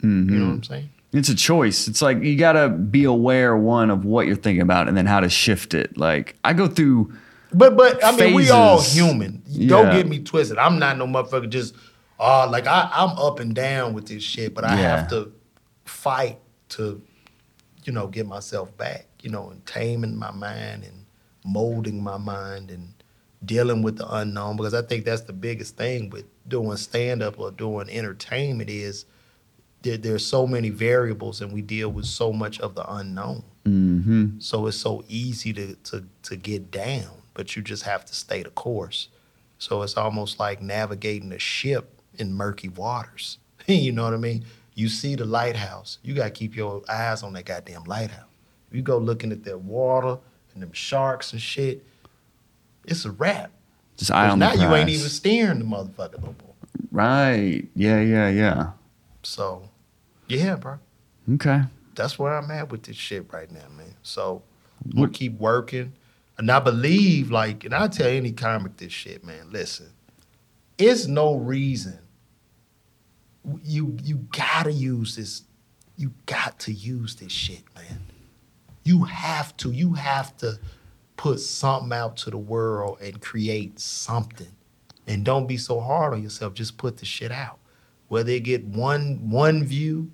[0.03, 0.33] Mm-hmm.
[0.35, 0.91] You know what I'm saying?
[1.17, 1.89] It's a choice.
[1.89, 5.21] It's like you gotta be aware one of what you're thinking about and then how
[5.21, 5.97] to shift it.
[5.97, 7.13] Like I go through
[7.53, 9.43] But but I mean, we all human.
[9.47, 9.93] Don't Yeah.
[9.97, 10.59] get me twisted.
[10.59, 11.49] I'm not no motherfucker.
[11.49, 11.75] Just
[12.21, 14.97] uh like I I'm up and down with this shit, but I Yeah.
[14.99, 15.33] have to
[15.85, 16.39] fight
[16.71, 17.01] to,
[17.85, 19.07] you know, get myself back.
[19.23, 21.05] You know, and taming my mind and
[21.45, 22.93] molding my mind and
[23.45, 27.39] dealing with the unknown because I think that's the biggest thing with doing stand up
[27.39, 29.05] or doing entertainment is
[29.87, 33.45] there, there's so many variables and we deal with so much of the unknown.
[33.65, 34.39] mm-hmm.
[34.41, 38.43] So it's so easy to, to, to get down, but you just have to stay
[38.43, 39.09] the course.
[39.59, 43.39] So it's almost like navigating a ship in murky waters.
[43.67, 44.45] you know what I mean?
[44.75, 45.99] You see the lighthouse.
[46.03, 48.25] You got to keep your eyes on that goddamn lighthouse.
[48.69, 50.19] If you go looking at that water
[50.53, 51.87] and them sharks and shit,
[52.85, 53.51] it's a wrap.
[53.97, 56.55] just eye on now the you ain't even steering the motherfucker no more.
[56.91, 57.65] Right.
[57.75, 58.71] Yeah, yeah, yeah.
[59.23, 59.69] So,
[60.29, 60.79] yeah, bro.
[61.35, 61.63] Okay.
[61.95, 63.95] that's where I'm at with this shit right now, man.
[64.03, 64.43] So
[64.95, 65.93] we'll keep working.
[66.39, 69.51] And I believe, like, and I tell any comic this shit, man.
[69.51, 69.87] Listen,
[70.79, 71.99] it's no reason.
[73.65, 75.43] You you gotta use this.
[75.97, 78.01] You got to use this shit, man.
[78.85, 79.71] You have to.
[79.71, 80.59] You have to
[81.17, 84.49] put something out to the world and create something.
[85.07, 86.53] And don't be so hard on yourself.
[86.55, 87.59] Just put the shit out.
[88.09, 90.11] Whether it get one one view,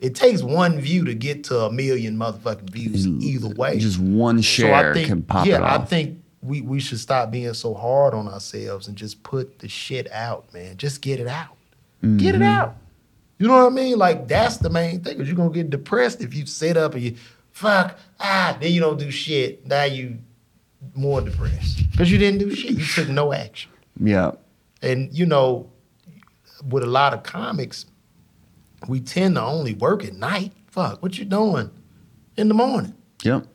[0.00, 3.78] it takes one view to get to a million motherfucking views either way.
[3.78, 5.82] Just one share can pop yeah, it off.
[5.82, 9.68] I think we, we should stop being so hard on ourselves and just put the
[9.68, 10.76] shit out, man.
[10.78, 11.56] Just get it out.
[12.00, 12.42] Get Mm-hmm.
[12.42, 12.76] it out.
[13.38, 13.98] You know what I mean?
[13.98, 15.18] Like that's the main thing.
[15.18, 17.14] Cause you're gonna get depressed if you sit up and you
[17.52, 19.66] fuck ah, then you don't do shit.
[19.66, 20.16] Now you
[20.94, 22.70] more depressed because you didn't do shit.
[22.72, 23.70] You took no action.
[23.98, 24.32] yeah.
[24.82, 25.70] And you know,
[26.70, 27.84] with a lot of comics,
[28.88, 30.52] we tend to only work at night.
[30.68, 31.70] Fuck, what you doing
[32.36, 32.94] in the morning?
[33.22, 33.46] Yep.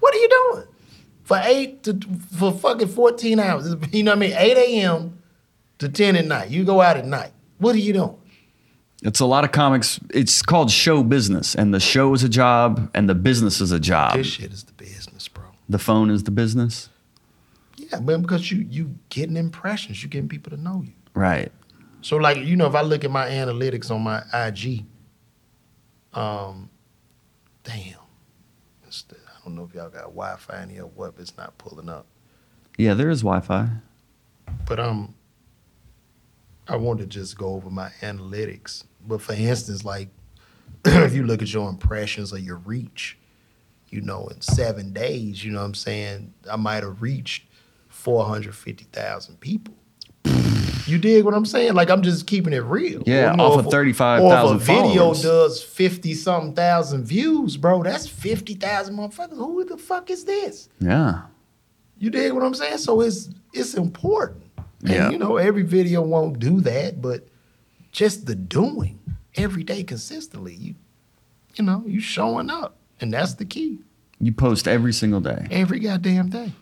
[0.00, 0.66] What are you doing?
[1.24, 1.98] For eight to
[2.36, 3.74] for fucking 14 hours.
[3.92, 4.34] You know what I mean?
[4.36, 5.18] 8 a.m.
[5.78, 6.50] to 10 at night.
[6.50, 7.32] You go out at night.
[7.58, 8.16] What are you doing?
[9.02, 10.00] It's a lot of comics.
[10.10, 13.78] It's called show business, and the show is a job, and the business is a
[13.78, 14.16] job.
[14.16, 15.44] This shit is the business, bro.
[15.68, 16.88] The phone is the business.
[17.76, 20.92] Yeah, man, because you you getting impressions, you getting people to know you.
[21.14, 21.52] Right.
[22.04, 24.84] So like, you know, if I look at my analytics on my IG,
[26.12, 26.68] um,
[27.62, 27.96] damn.
[29.08, 31.56] The- I don't know if y'all got Wi-Fi in here or what, but it's not
[31.56, 32.04] pulling up.
[32.76, 33.68] Yeah, there is Wi-Fi.
[34.66, 35.14] But um,
[36.68, 38.84] I want to just go over my analytics.
[39.06, 40.08] But for instance, like
[40.84, 43.16] if you look at your impressions or your reach,
[43.88, 47.44] you know, in seven days, you know what I'm saying, I might have reached
[47.88, 49.74] 450,000 people.
[50.86, 51.74] You dig what I'm saying?
[51.74, 53.02] Like I'm just keeping it real.
[53.06, 55.22] Yeah, you know, off of a- 35,000 Or if a video followers.
[55.22, 59.36] does 50 something thousand views, bro, that's 50,000 motherfuckers.
[59.36, 60.68] Who the fuck is this?
[60.80, 61.22] Yeah.
[61.98, 62.78] You dig what I'm saying?
[62.78, 64.42] So it's it's important.
[64.82, 65.10] And Yeah.
[65.10, 67.26] you know, every video won't do that, but
[67.92, 68.98] just the doing
[69.36, 70.74] every day consistently, you
[71.54, 72.76] you know, you showing up.
[73.00, 73.78] And that's the key.
[74.20, 75.46] You post every single day.
[75.50, 76.52] Every goddamn day.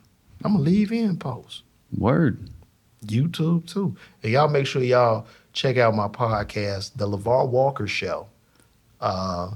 [0.45, 1.63] I'm gonna leave in post.
[1.97, 2.51] Word.
[3.07, 3.97] YouTube too.
[4.23, 8.29] And y'all make sure y'all check out my podcast, The Lavar Walker Show.
[9.01, 9.53] Uh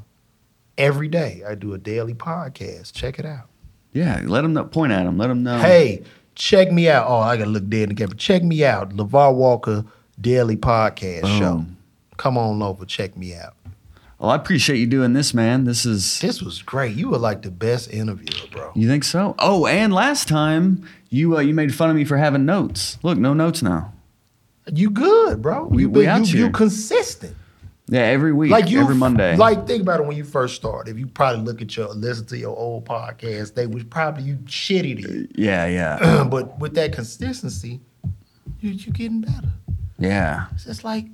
[0.79, 2.93] every day I do a daily podcast.
[2.93, 3.49] Check it out.
[3.93, 4.23] Yeah.
[4.25, 4.65] Let them know.
[4.65, 5.17] Point at them.
[5.17, 5.59] Let them know.
[5.59, 6.03] Hey,
[6.35, 7.07] check me out.
[7.09, 8.17] Oh, I gotta look dead in the camera.
[8.17, 8.91] Check me out.
[8.91, 9.85] Lavar Walker
[10.21, 11.65] Daily Podcast Show.
[12.17, 13.55] Come on over, check me out.
[14.19, 15.65] Well, I appreciate you doing this, man.
[15.65, 16.21] This is.
[16.21, 16.97] This was great.
[16.97, 18.73] You were like the best interviewer, bro.
[18.75, 19.35] You think so?
[19.39, 22.99] Oh, and last time you uh, you made fun of me for having notes.
[23.03, 23.93] Look, no notes now.
[24.73, 25.65] You good, bro.
[25.65, 26.47] We- you we out you, here.
[26.47, 27.37] you consistent.
[27.89, 29.37] Yeah, every week, Like you, every Monday.
[29.37, 30.91] Like think about it when you first started.
[30.91, 34.37] If you probably look at your listen to your old podcast, they was probably you
[34.39, 35.29] shitty then.
[35.37, 37.81] yeah, yeah, but with that consistency,
[38.61, 39.51] you you getting better.
[39.99, 40.47] yeah.
[40.53, 41.07] It's just like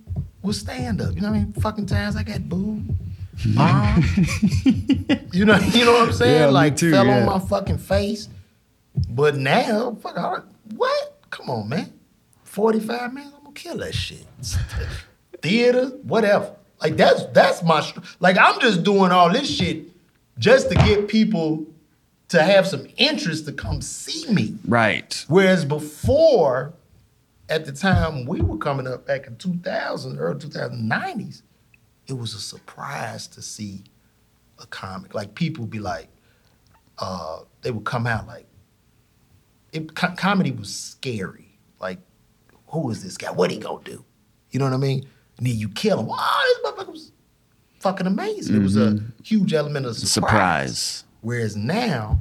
[0.43, 1.14] with stand up.
[1.14, 1.53] You know what I mean?
[1.53, 2.88] Fucking times I got booed,
[3.55, 4.05] bombed.
[5.34, 6.40] you know, you know what I'm saying?
[6.40, 7.20] Yeah, me like too, fell yeah.
[7.20, 8.28] on my fucking face.
[9.09, 10.40] But now, fuck, I,
[10.76, 11.22] what?
[11.30, 11.93] Come on, man.
[12.45, 14.26] 45 minutes, I'm gonna kill that shit.
[15.43, 16.55] Theater, whatever.
[16.80, 19.84] Like that's that's my str- like I'm just doing all this shit
[20.38, 21.64] just to get people
[22.28, 24.57] to have some interest to come see me.
[24.66, 25.24] Right.
[25.28, 26.72] Whereas before,
[27.49, 31.43] at the time we were coming up back in 2000, early 2090s,
[32.07, 33.84] it was a surprise to see
[34.59, 35.14] a comic.
[35.14, 36.09] Like people would be like,
[36.99, 38.47] uh, they would come out like,
[39.73, 41.59] it, co- comedy was scary.
[41.81, 41.99] Like,
[42.68, 43.31] who is this guy?
[43.31, 44.05] What he gonna do?
[44.51, 45.07] You know what I mean?
[45.39, 46.09] And then you kill him.
[46.11, 47.12] Oh, this motherfucker was
[47.81, 48.57] fucking amazing.
[48.57, 49.07] It was a mm-hmm.
[49.23, 50.12] huge element of surprise.
[50.12, 51.05] Surprise.
[51.23, 52.18] Whereas now,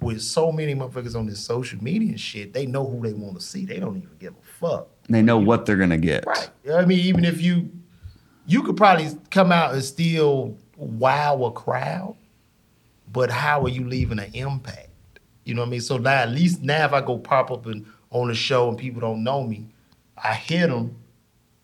[0.00, 3.36] with so many motherfuckers on this social media and shit, they know who they want
[3.36, 3.64] to see.
[3.64, 4.88] They don't even give a fuck.
[5.08, 6.26] They know what they're gonna get.
[6.26, 6.50] Right.
[6.64, 7.70] You know I mean, even if you,
[8.46, 12.16] you could probably come out and still wow a crowd,
[13.12, 14.89] but how are you leaving an impact?
[15.50, 15.80] You know what I mean?
[15.80, 18.78] So now, at least now, if I go pop up and on a show and
[18.78, 19.66] people don't know me,
[20.16, 20.94] I hit them.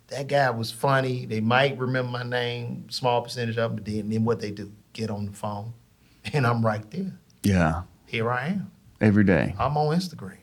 [0.09, 1.25] That guy was funny.
[1.25, 4.73] They might remember my name, small percentage of them, but then, then what they do?
[4.93, 5.73] Get on the phone,
[6.33, 7.13] and I'm right there.
[7.45, 7.83] Yeah.
[8.07, 8.73] Here I am.
[9.01, 9.55] Every day.
[9.57, 10.39] I'm on Instagram.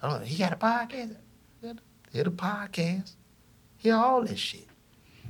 [0.00, 0.26] I don't know.
[0.26, 1.16] He got a podcast.
[2.12, 3.10] Hit a podcast.
[3.76, 4.68] Hear all this shit.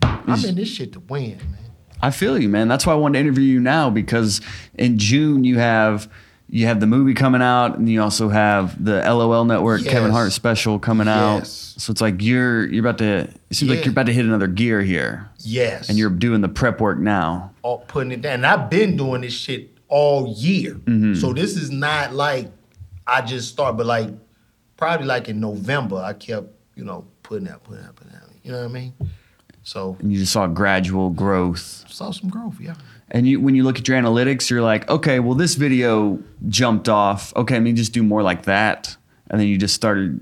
[0.03, 1.72] I'm in this shit to win, man.
[2.03, 2.68] I feel you, man.
[2.68, 4.43] That's why I wanted to interview you now because
[4.74, 6.11] in June you have
[6.55, 10.32] you have the movie coming out and you also have the LOL Network Kevin Hart
[10.32, 11.46] special coming out.
[11.46, 14.48] So it's like you're you're about to it seems like you're about to hit another
[14.48, 15.30] gear here.
[15.38, 15.88] Yes.
[15.88, 17.53] And you're doing the prep work now.
[17.62, 18.34] all putting it down.
[18.34, 20.74] And I've been doing this shit all year.
[20.74, 21.14] Mm-hmm.
[21.14, 22.50] So this is not like
[23.07, 24.11] I just started, but like
[24.76, 28.28] probably like in November, I kept, you know, putting out, putting out, putting out.
[28.42, 28.92] You know what I mean?
[29.62, 31.84] So And you just saw gradual growth.
[31.88, 32.74] saw some growth, yeah.
[33.14, 36.88] And you when you look at your analytics, you're like, okay, well this video jumped
[36.88, 37.32] off.
[37.36, 38.96] Okay, I mean just do more like that.
[39.30, 40.20] And then you just started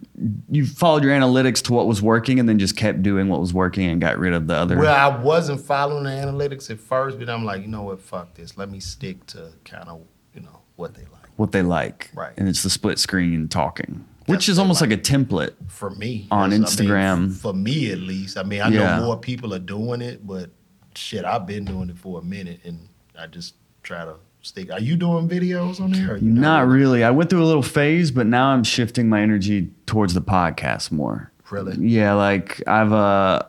[0.51, 3.55] you followed your analytics to what was working and then just kept doing what was
[3.55, 4.77] working and got rid of the other.
[4.77, 8.35] Well, I wasn't following the analytics at first, but I'm like, you know what, fuck
[8.35, 8.57] this.
[8.57, 10.03] Let me stick to kind of,
[10.35, 11.29] you know, what they like.
[11.37, 12.11] what they like.
[12.15, 12.33] Right.
[12.37, 14.91] And it's the split screen talking, which is almost like.
[14.91, 15.55] like a template.
[15.69, 16.27] For me.
[16.31, 17.33] On That's- I mean, Instagram.
[17.37, 18.37] for me at least.
[18.37, 18.97] I mean, I Yeah.
[18.99, 20.51] know more people are doing it, but
[20.95, 22.89] shit, I've been doing it for a minute and
[23.19, 24.71] I just try to stick.
[24.73, 26.17] Are you doing videos on there?
[26.17, 27.05] You Not really.
[27.05, 30.91] I went through a little phase, but now I'm shifting my energy towards the podcast
[30.91, 31.33] more.
[31.51, 31.77] Really?
[31.79, 33.43] Yeah, like I've uh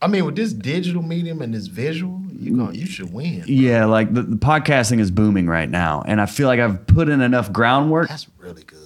[0.00, 3.44] I mean, with this digital medium and this visual, you going you should win.
[3.46, 6.02] yeah, like the, the podcasting is booming right now.
[6.06, 8.08] And I feel like I've put in enough groundwork.
[8.08, 8.64] That's really.
[8.64, 8.81] Good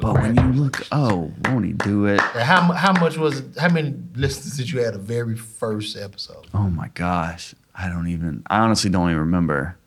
[0.00, 2.20] But when you look, oh, won't he do it?
[2.34, 3.56] And How, mu- how much was it?
[3.58, 6.46] How many listeners did you have the very first episode?
[6.52, 7.54] Oh my gosh.
[7.74, 9.78] I don't even, I honestly don't even remember.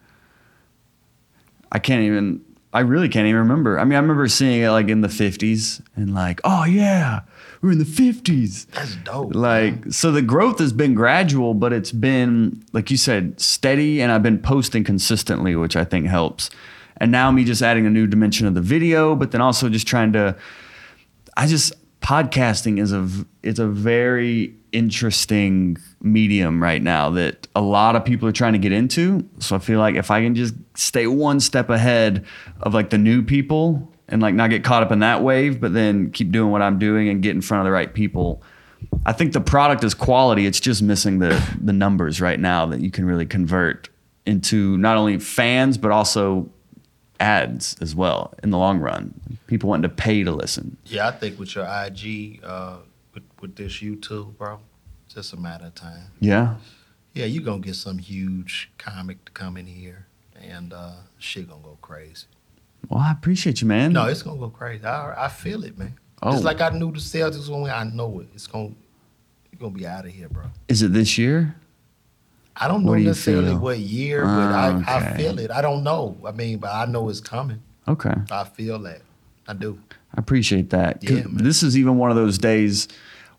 [1.72, 2.42] I can't even,
[2.74, 3.80] I really can't even remember.
[3.80, 7.22] I mean, I remember seeing it like in the 50s and like, oh yeah,
[7.62, 8.68] we're in the 50s.
[8.68, 9.34] That's dope.
[9.36, 14.02] Like, so the growth has been gradual, but it's been, like you said, steady.
[14.02, 16.50] And I've been posting consistently, which I think helps.
[17.00, 19.88] And now me just adding a new dimension of the video, but then also just
[19.88, 20.36] trying to,
[21.38, 23.08] I just podcasting is a
[23.44, 28.60] it's a very interesting medium right now that a lot of people are trying to
[28.60, 29.28] get into.
[29.40, 32.26] So I feel like if I can just stay one step ahead
[32.62, 35.74] of like the new people and like not get caught up in that wave, but
[35.74, 38.42] then keep doing what I'm doing and get in front of the right people.
[39.06, 40.46] I think the product is quality.
[40.46, 43.90] It's just missing the the numbers right now that you can really convert
[44.26, 46.50] into not only fans but also
[47.20, 49.20] ads as well in the long run.
[49.48, 50.78] People wanting to pay to listen.
[50.86, 52.78] Yeah, I think with your IG, uh,
[53.14, 54.60] with, with this YouTube, bro,
[55.06, 56.12] it's just a matter of time.
[56.20, 56.56] Yeah.
[57.14, 60.06] Yeah, you gonna get some huge comic to come in here,
[60.40, 62.28] and uh, shit gonna go crazy.
[62.88, 63.92] Well, I appreciate you, man.
[63.94, 64.86] No, it's gonna go crazy.
[64.86, 65.98] I, I feel it, man.
[66.22, 66.34] Oh.
[66.34, 67.74] It's like I knew the Celtics was gonna.
[67.74, 68.28] I know it.
[68.34, 68.72] It's gonna,
[69.52, 70.44] you're gonna be out of here, bro.
[70.68, 71.56] Is it this year?
[72.60, 73.60] I don't know do necessarily feel?
[73.60, 75.50] what year, but Ah, I, I feel it.
[75.52, 76.18] I don't know.
[76.26, 77.62] I mean, but I know it's coming.
[77.88, 78.14] Okay.
[78.32, 79.02] I feel that.
[79.48, 79.80] I do.
[79.92, 81.04] I appreciate that.
[81.04, 81.24] Yeah.
[81.26, 82.88] This is even one of those days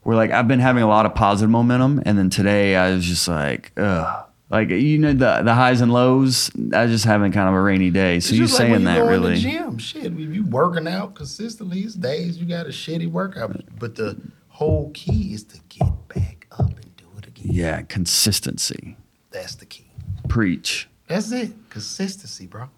[0.02, 3.04] where like I've been having a lot of positive momentum and then today I was
[3.04, 4.26] just like, ugh.
[4.48, 6.50] Like you know the the highs and lows.
[6.74, 8.18] I was just having kind of a rainy day.
[8.18, 9.34] So you like saying that really?
[9.34, 10.06] The gym, shit.
[10.06, 13.54] If you working out consistently, these days you got a shitty workout.
[13.78, 14.18] But the
[14.48, 17.46] whole key is to get back up and do it again.
[17.48, 18.96] Yeah, consistency.
[19.30, 19.86] That's the key.
[20.28, 20.88] Preach.
[21.08, 21.52] That's it.
[21.70, 22.68] Consistency, bro.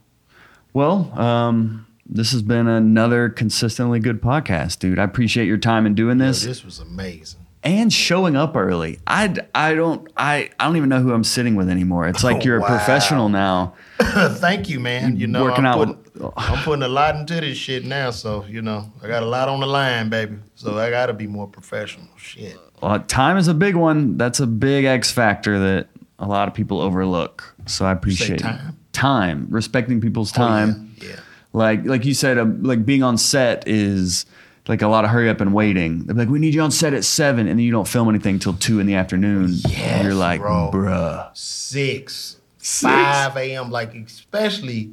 [0.73, 4.99] Well, um, this has been another consistently good podcast, dude.
[4.99, 7.41] I appreciate your time in doing Yo, this this was amazing.
[7.63, 8.99] and showing up early.
[9.07, 12.09] I, I don't I, I don't even know who I'm sitting with anymore.
[12.09, 12.67] It's like you're Wow.
[12.67, 13.75] a professional now.
[14.01, 15.17] Thank you, man.
[15.17, 18.11] You know, Working I'm, out putting, with- I'm putting a lot into this shit now.
[18.11, 20.37] So, you know, I got a lot on the line, baby.
[20.55, 22.09] So I got to be more professional.
[22.17, 22.59] Shit.
[22.83, 24.17] Uh, time is a big one.
[24.17, 25.89] That's a big X factor that
[26.23, 27.55] a lot of people overlook.
[27.67, 28.79] So I appreciate time?
[28.93, 30.95] Time, respecting people's time.
[31.01, 31.11] Oh, yeah.
[31.11, 31.21] yeah.
[31.53, 34.25] Like like you said, um, like being on set is
[34.69, 36.05] like a lot of hurry up and waiting.
[36.05, 38.39] They're like, we need you on set at seven, and then you don't film anything
[38.39, 39.51] till two in the afternoon.
[39.69, 40.71] Yes, You're like, bro.
[40.73, 41.37] bruh.
[41.37, 42.93] Six, Six?
[42.93, 43.71] 5 a.m.
[43.71, 44.93] Like, especially,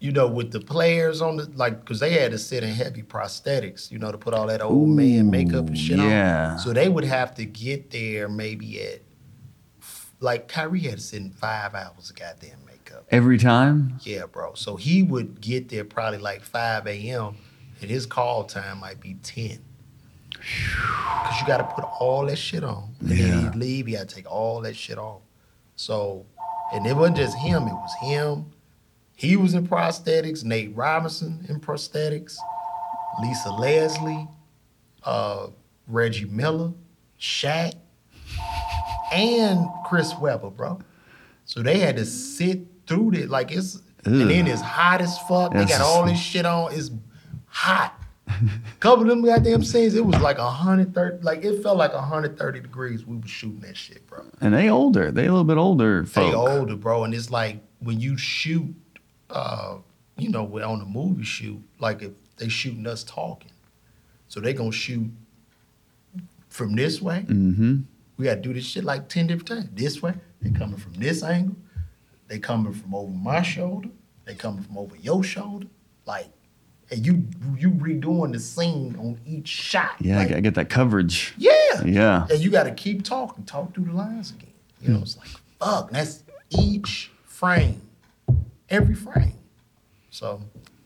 [0.00, 3.02] you know, with the players on the, like, because they had to sit in heavy
[3.02, 6.52] prosthetics, you know, to put all that old man makeup and shit yeah.
[6.52, 6.58] on.
[6.58, 9.02] So they would have to get there maybe at,
[10.20, 13.06] like, Kyrie had to sit in five hours of goddamn makeup.
[13.10, 13.98] Every time.
[14.02, 14.54] Yeah, bro.
[14.54, 17.36] So he would get there probably like 5 a.m.
[17.80, 19.58] and his call time might be 10.
[20.30, 22.94] Because you got to put all that shit on.
[23.00, 23.40] And then Yeah.
[23.50, 25.22] he'd leave, he had to take all that shit off.
[25.76, 26.26] So,
[26.72, 28.46] and it wasn't just him, it was him.
[29.16, 32.36] He was in prosthetics, Nate Robinson in prosthetics,
[33.20, 34.28] Lisa Leslie,
[35.04, 35.48] uh,
[35.88, 36.72] Reggie Miller,
[37.20, 37.74] Shaq,
[39.12, 40.80] and Chris Webber, bro.
[41.44, 45.52] So they had to sit through it like it's and then it's hot as fuck.
[45.52, 46.72] They got all this shit on.
[46.72, 46.90] It's
[47.46, 47.94] hot.
[48.80, 53.06] Couple of them goddamn scenes, it was like 130, like it felt like 130 degrees.
[53.06, 54.24] We were shooting that shit, bro.
[54.40, 55.10] And they older.
[55.10, 56.30] They a little bit older folk.
[56.30, 58.74] They older, bro, and it's like when you shoot,
[59.30, 59.78] uh,
[60.16, 63.52] you know, on the movie shoot, like if they shooting us talking,
[64.28, 65.10] so they gonna shoot
[66.48, 67.24] from this way.
[67.26, 67.80] Mm-hmm.
[68.18, 69.68] We gotta do this shit like ten different times.
[69.72, 70.12] This way,
[70.42, 71.56] they coming from this angle,
[72.26, 73.88] they coming from over my shoulder,
[74.24, 75.66] they coming from over your shoulder,
[76.04, 76.26] like,
[76.90, 77.24] and you
[77.56, 79.92] you redoing the scene on each shot.
[80.00, 81.32] Yeah, I like, get- I get that coverage.
[81.38, 81.52] yeah,
[81.84, 82.26] Yeah.
[82.30, 84.50] and you got to keep talking, talk through the lines again.
[84.82, 85.28] You know, it's like
[85.60, 85.90] fuck.
[85.90, 87.82] That's each frame,
[88.68, 89.34] every frame.
[90.10, 90.42] So,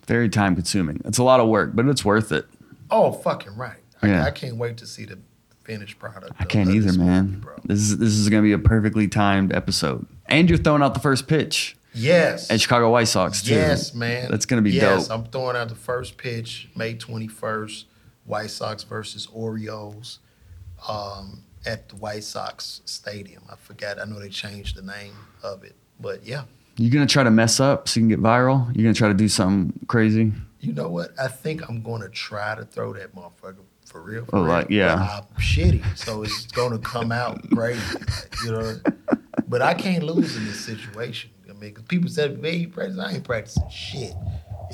[0.06, 1.00] Very time consuming.
[1.06, 2.46] It's a lot of work, but it's worth it.
[2.90, 3.78] oh fucking right.
[4.02, 4.24] I, Yeah.
[4.24, 5.18] I can't wait to see the
[5.64, 6.32] finished product.
[6.38, 7.40] I can't either, movie, man.
[7.40, 7.54] bro.
[7.64, 10.06] This is this is gonna be a perfectly timed episode.
[10.26, 12.50] And you're throwing out the first pitch Yes.
[12.50, 13.54] at Chicago White Sox too.
[13.54, 14.30] Yes, man.
[14.30, 15.18] That's gonna be yes, dope.
[15.18, 17.84] I'm throwing out the first pitch, May 21st,
[18.24, 20.18] White Sox versus Orioles,
[20.88, 23.42] um, at the White Sox Stadium.
[23.50, 24.00] I forgot.
[24.00, 26.44] I know they changed the name of it, but yeah.
[26.76, 28.66] You're gonna try to mess up so you can get viral?
[28.74, 30.32] You're gonna try to do something crazy?
[30.60, 31.12] You know what?
[31.20, 33.56] I think I'm gonna try to throw that motherfucker
[33.92, 34.24] for real.
[34.24, 34.66] For Oh, real.
[34.70, 35.20] yeah.
[35.20, 37.80] I'm shitty, so it's gonna come out crazy.
[38.44, 38.74] You know.
[39.48, 41.30] But I can't lose in this situation.
[41.48, 44.14] I mean, 'cause people said, "Man, you practice." I ain't practicing shit.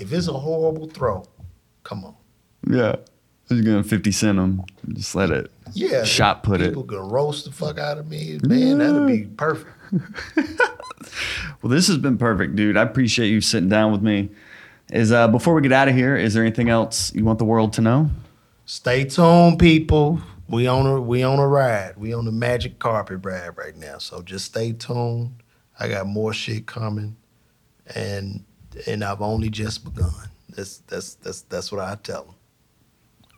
[0.01, 1.25] If it's a horrible throw,
[1.85, 2.15] come on.
[2.71, 2.97] Yeah.
[3.51, 4.63] You're gonna 50 cent them.
[4.93, 5.51] Just let it.
[5.73, 6.05] Yeah.
[6.05, 6.69] Shot put it.
[6.69, 8.39] People can roast the fuck out of me.
[8.45, 9.71] Man, that'd be perfect.
[11.63, 12.77] Well, this has been perfect, dude.
[12.77, 14.29] I appreciate you sitting down with me.
[14.93, 17.45] Is uh before we get out of here, is there anything else you want the
[17.45, 18.11] world to know?
[18.69, 20.21] Stay tuned, people.
[20.47, 21.97] We on a we on a ride.
[21.97, 23.97] We on the magic carpet ride right now.
[23.97, 25.43] So just stay tuned.
[25.81, 27.17] I got more shit coming,
[27.95, 28.45] and
[28.87, 30.13] and I've only just begun.
[30.51, 32.35] That's that's that's that's what I tell them.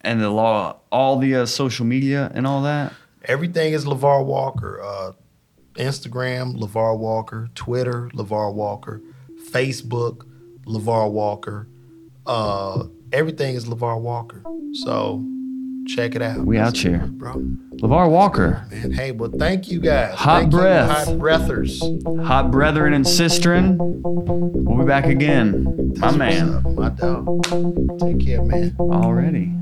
[0.00, 2.92] And the law, all the uh, social media and all that.
[3.24, 4.82] Everything is Lavar Walker.
[4.82, 5.12] Uh,
[5.74, 7.50] Instagram, Lavar Walker.
[7.54, 9.00] Twitter, Lavar Walker.
[9.48, 10.26] Facebook,
[10.66, 11.68] Lavar Walker.
[12.26, 14.42] Uh, everything is Lavar Walker.
[14.72, 15.24] So
[15.86, 16.38] check it out.
[16.46, 16.98] We out That's here.
[17.06, 17.34] bro.
[17.76, 20.14] Lavar Walker, Man, hey, well, thank you guys.
[20.16, 21.82] Hot Thank you, hot breathers.
[22.22, 23.76] hot brethren and sistren.
[23.78, 25.64] We'll be back again.
[25.96, 26.54] My That's man.
[26.56, 27.42] up, my dog.
[28.00, 28.76] Take care, man.
[28.78, 29.52] Already.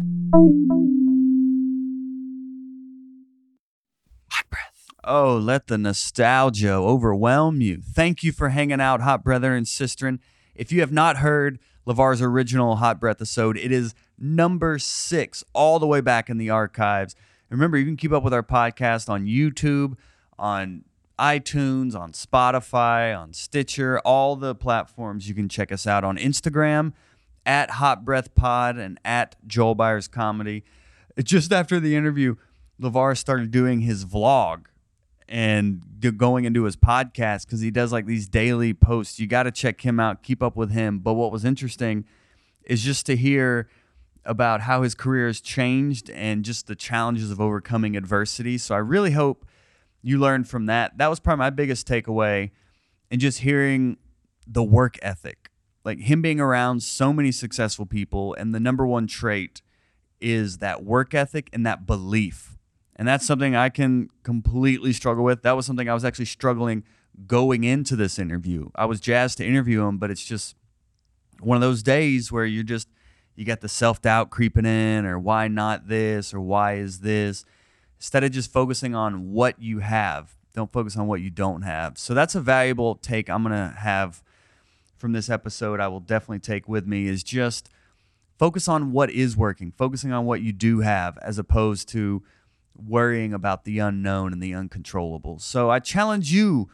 [4.33, 4.87] Hot breath.
[5.05, 7.81] Oh, let the nostalgia overwhelm you.
[7.81, 10.19] Thank you for hanging out, hot brother and sisterin.
[10.55, 15.79] If you have not heard Lavar's original Hot Breath episode, it is number six, all
[15.79, 17.15] the way back in the archives.
[17.51, 19.97] Remember, you can keep up with our podcast on YouTube,
[20.39, 20.85] on
[21.19, 25.29] iTunes, on Spotify, on Stitcher, all the platforms.
[25.29, 26.93] You can check us out on Instagram
[27.47, 30.65] at Hot Breath Pod and at Joel Byers Comedy.
[31.23, 32.37] Just after the interview,
[32.81, 34.67] LeVar started doing his vlog
[35.29, 35.83] and
[36.17, 39.21] going into his podcast because he does like these daily posts.
[39.21, 41.01] You got to check him out, keep up with him.
[41.01, 42.05] But what was interesting
[42.65, 43.69] is just to hear
[44.25, 48.59] about how his career has changed and just the challenges of overcoming adversity.
[48.59, 49.47] So I really hope
[50.03, 50.99] you learn from that.
[50.99, 52.51] That was probably my biggest takeaway,
[53.11, 53.97] and just hearing
[54.47, 55.51] the work ethic,
[55.85, 59.63] like him being around so many successful people, and the number one trait
[60.21, 62.58] is that work ethic and that belief.
[62.99, 65.43] And that's something I can completely struggle with.
[65.43, 66.83] That was something I was actually struggling
[67.27, 68.71] going into this interview.
[68.75, 70.57] I was jazzed to interview him, but it's just
[71.41, 72.89] one of those days where you're just
[73.37, 77.45] you got the self-doubt creeping in or why not this or why is this
[77.99, 81.97] instead of just focusing on what you have don't focus on what you don't have
[81.97, 84.23] so that's a valuable take i'm going to have
[84.97, 87.69] from this episode i will definitely take with me is just
[88.39, 92.23] focus on what is working focusing on what you do have as opposed to
[92.79, 95.39] worrying about the unknown and the uncontrollable.
[95.39, 96.69] so i challenge you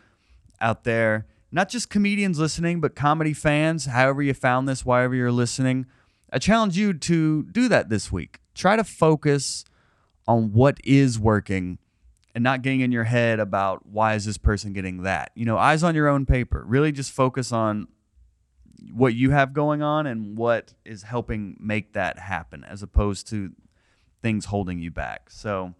[0.60, 5.32] out there not just comedians listening but comedy fans however you found this wherever you're
[5.32, 5.86] listening
[6.34, 8.40] I challenge you to do that this week.
[8.56, 9.64] Try to focus
[10.26, 11.78] on what is working
[12.34, 15.30] and not getting in your head about why is this person getting that.
[15.36, 16.64] You know, eyes on your own paper.
[16.66, 17.86] Really just focus on
[18.92, 23.52] what you have going on and what is helping make that happen as opposed to
[24.20, 25.30] things holding you back.
[25.30, 25.74] So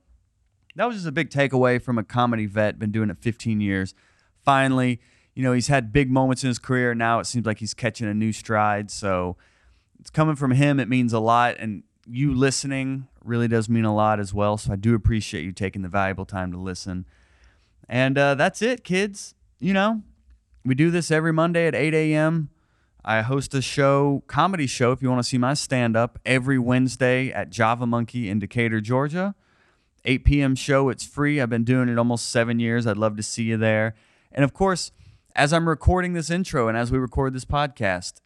[0.77, 3.95] that was just a big takeaway from a comedy vet, been doing it 15 years.
[4.45, 5.01] Finally,
[5.35, 6.95] you know, he's had big moments in his career.
[6.95, 8.91] Now it seems like he's catching a new stride.
[8.91, 9.37] So
[10.01, 10.79] it's coming from him.
[10.79, 11.57] It means a lot.
[11.59, 14.57] And you listening really does mean a lot as well.
[14.57, 17.07] So I do appreciate you taking the valuable time to listen.
[17.89, 19.35] And uh, that's it, kids.
[19.59, 20.03] You know,
[20.65, 22.51] we do this every Monday at 8 a.m.
[23.05, 26.59] I host a show, comedy show, if you want to see my stand up, every
[26.59, 29.35] Wednesday at Java Monkey in Decatur, Georgia.
[30.05, 30.55] 8 p.m.
[30.55, 30.89] show.
[30.89, 31.41] It's free.
[31.41, 32.87] I've been doing it almost seven years.
[32.87, 33.95] I'd love to see you there.
[34.33, 34.93] And of course,
[35.35, 38.21] as I'm recording this intro and as we record this podcast,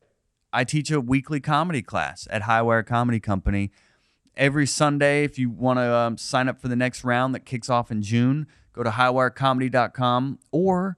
[0.53, 3.71] I teach a weekly comedy class at Highwire Comedy Company.
[4.37, 7.69] Every Sunday, if you want to um, sign up for the next round that kicks
[7.69, 10.97] off in June, go to highwirecomedy.com or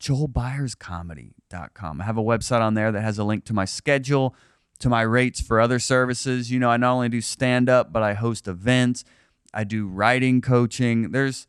[0.00, 2.00] joelbyerscomedy.com.
[2.00, 4.34] I have a website on there that has a link to my schedule,
[4.80, 6.50] to my rates for other services.
[6.50, 9.04] You know, I not only do stand up, but I host events.
[9.52, 11.12] I do writing coaching.
[11.12, 11.46] There's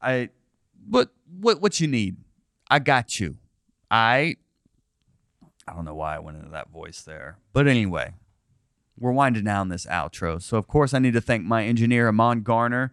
[0.00, 0.30] I
[0.88, 1.10] what
[1.40, 2.16] what what you need.
[2.70, 3.36] I got you.
[3.90, 4.36] I
[5.68, 7.38] I don't know why I went into that voice there.
[7.52, 8.14] But anyway,
[8.98, 10.40] we're winding down this outro.
[10.40, 12.92] So, of course, I need to thank my engineer, Amon Garner,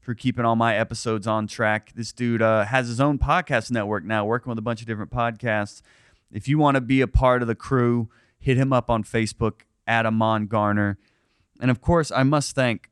[0.00, 1.92] for keeping all my episodes on track.
[1.94, 5.10] This dude uh, has his own podcast network now, working with a bunch of different
[5.10, 5.82] podcasts.
[6.30, 8.08] If you want to be a part of the crew,
[8.38, 10.98] hit him up on Facebook at Amon Garner.
[11.60, 12.90] And of course, I must thank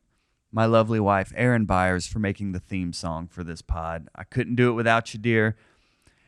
[0.53, 4.09] my lovely wife, Erin Byers, for making the theme song for this pod.
[4.15, 5.57] I couldn't do it without you, dear.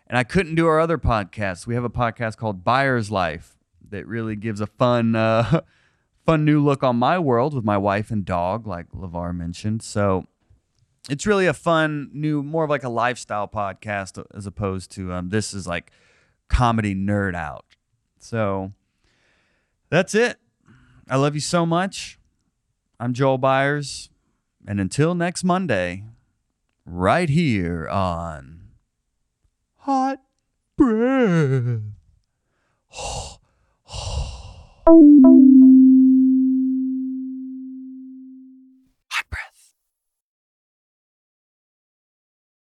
[0.06, 1.66] And I couldn't do our other podcasts.
[1.66, 3.56] We have a podcast called Byers Life
[3.90, 5.60] that really gives a fun, uh,
[6.26, 9.82] fun new look on my world with my wife and dog, like Lavar mentioned.
[9.82, 10.26] So
[11.10, 15.28] it's really a fun new, more of like a lifestyle podcast as opposed to um,
[15.28, 15.90] this is like
[16.48, 17.66] comedy nerd out.
[18.18, 18.72] So
[19.90, 20.38] that's it.
[21.08, 22.18] I love you so much.
[22.98, 24.08] I'm Joel Byers.
[24.66, 26.04] And until next Monday,
[26.86, 28.70] right here on
[29.78, 30.20] hot
[30.76, 31.80] breath.